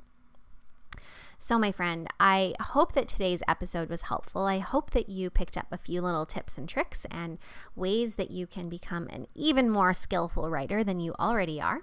So, 1.39 1.59
my 1.59 1.71
friend, 1.71 2.07
I 2.19 2.55
hope 2.59 2.93
that 2.93 3.07
today's 3.07 3.43
episode 3.47 3.89
was 3.89 4.03
helpful. 4.03 4.45
I 4.45 4.57
hope 4.57 4.89
that 4.91 5.07
you 5.07 5.29
picked 5.29 5.55
up 5.55 5.67
a 5.71 5.77
few 5.77 6.01
little 6.01 6.25
tips 6.25 6.57
and 6.57 6.67
tricks 6.67 7.05
and 7.11 7.37
ways 7.75 8.15
that 8.15 8.31
you 8.31 8.47
can 8.47 8.69
become 8.69 9.07
an 9.09 9.27
even 9.35 9.69
more 9.69 9.93
skillful 9.93 10.49
writer 10.49 10.83
than 10.83 10.99
you 10.99 11.13
already 11.19 11.61
are. 11.61 11.81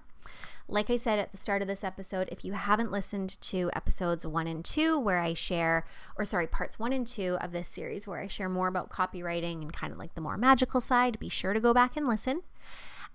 Like 0.67 0.90
I 0.90 0.97
said 0.97 1.21
at 1.21 1.31
the 1.31 1.37
start 1.37 1.62
of 1.62 1.69
this 1.69 1.85
episode, 1.85 2.29
if 2.33 2.45
you 2.45 2.55
haven't 2.55 2.90
listened 2.90 3.40
to 3.43 3.71
episodes 3.77 4.27
one 4.27 4.49
and 4.49 4.64
two, 4.64 4.99
where 4.99 5.21
I 5.21 5.35
share, 5.35 5.87
or 6.17 6.25
sorry, 6.25 6.49
parts 6.49 6.79
one 6.81 6.93
and 6.93 7.07
two 7.07 7.38
of 7.40 7.53
this 7.53 7.69
series, 7.69 8.09
where 8.09 8.21
I 8.21 8.27
share 8.27 8.49
more 8.49 8.67
about 8.67 8.90
copywriting 8.90 9.62
and 9.62 9.73
kind 9.73 9.93
of 9.93 10.01
like 10.01 10.17
the 10.17 10.21
more 10.21 10.37
magical 10.37 10.81
side, 10.81 11.21
be 11.21 11.29
sure 11.29 11.53
to 11.53 11.61
go 11.61 11.73
back 11.73 11.97
and 11.97 12.09
listen. 12.09 12.40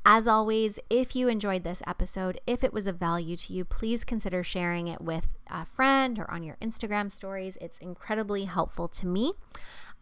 As 0.05 0.27
always, 0.27 0.79
if 0.89 1.15
you 1.15 1.27
enjoyed 1.27 1.63
this 1.63 1.83
episode, 1.85 2.39
if 2.47 2.63
it 2.63 2.73
was 2.73 2.88
of 2.88 2.97
value 2.97 3.35
to 3.35 3.53
you, 3.53 3.65
please 3.65 4.03
consider 4.03 4.43
sharing 4.43 4.88
it 4.88 5.01
with 5.01 5.27
a 5.51 5.65
friend 5.65 6.17
or 6.17 6.31
on 6.31 6.43
your 6.43 6.55
Instagram 6.62 7.12
stories. 7.12 7.57
It's 7.59 7.77
incredibly 7.79 8.45
helpful 8.45 8.88
to 8.88 9.05
me. 9.05 9.33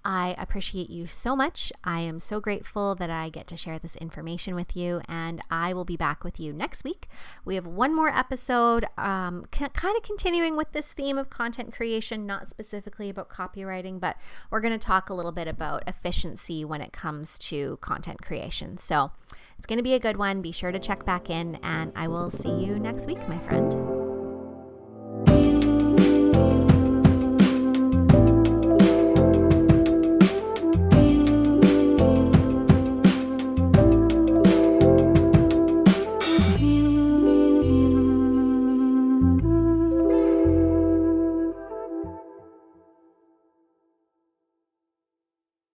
I 0.09 0.35
appreciate 0.37 0.89
you 0.89 1.05
so 1.05 1.35
much. 1.35 1.73
I 1.83 1.99
am 1.99 2.21
so 2.21 2.39
grateful 2.39 2.95
that 2.95 3.09
I 3.09 3.27
get 3.27 3.45
to 3.47 3.57
share 3.57 3.77
this 3.77 3.97
information 3.97 4.55
with 4.55 4.73
you, 4.73 5.01
and 5.09 5.41
I 5.51 5.73
will 5.73 5.83
be 5.83 5.97
back 5.97 6.23
with 6.23 6.39
you 6.39 6.53
next 6.53 6.85
week. 6.85 7.09
We 7.43 7.55
have 7.55 7.67
one 7.67 7.93
more 7.93 8.07
episode, 8.07 8.85
um, 8.97 9.47
c- 9.53 9.67
kind 9.73 9.97
of 9.97 10.03
continuing 10.03 10.55
with 10.55 10.71
this 10.71 10.93
theme 10.93 11.17
of 11.17 11.29
content 11.29 11.73
creation, 11.73 12.25
not 12.25 12.47
specifically 12.47 13.09
about 13.09 13.27
copywriting, 13.29 13.99
but 13.99 14.15
we're 14.49 14.61
going 14.61 14.71
to 14.71 14.77
talk 14.79 15.09
a 15.09 15.13
little 15.13 15.33
bit 15.33 15.49
about 15.49 15.83
efficiency 15.87 16.63
when 16.63 16.79
it 16.79 16.93
comes 16.93 17.37
to 17.39 17.75
content 17.81 18.21
creation. 18.21 18.77
So 18.77 19.11
it's 19.57 19.65
going 19.65 19.75
to 19.77 19.83
be 19.83 19.93
a 19.93 19.99
good 19.99 20.15
one. 20.15 20.41
Be 20.41 20.53
sure 20.53 20.71
to 20.71 20.79
check 20.79 21.03
back 21.03 21.29
in, 21.29 21.55
and 21.61 21.91
I 21.97 22.07
will 22.07 22.31
see 22.31 22.63
you 22.63 22.79
next 22.79 23.07
week, 23.07 23.27
my 23.27 23.39
friend. 23.39 23.96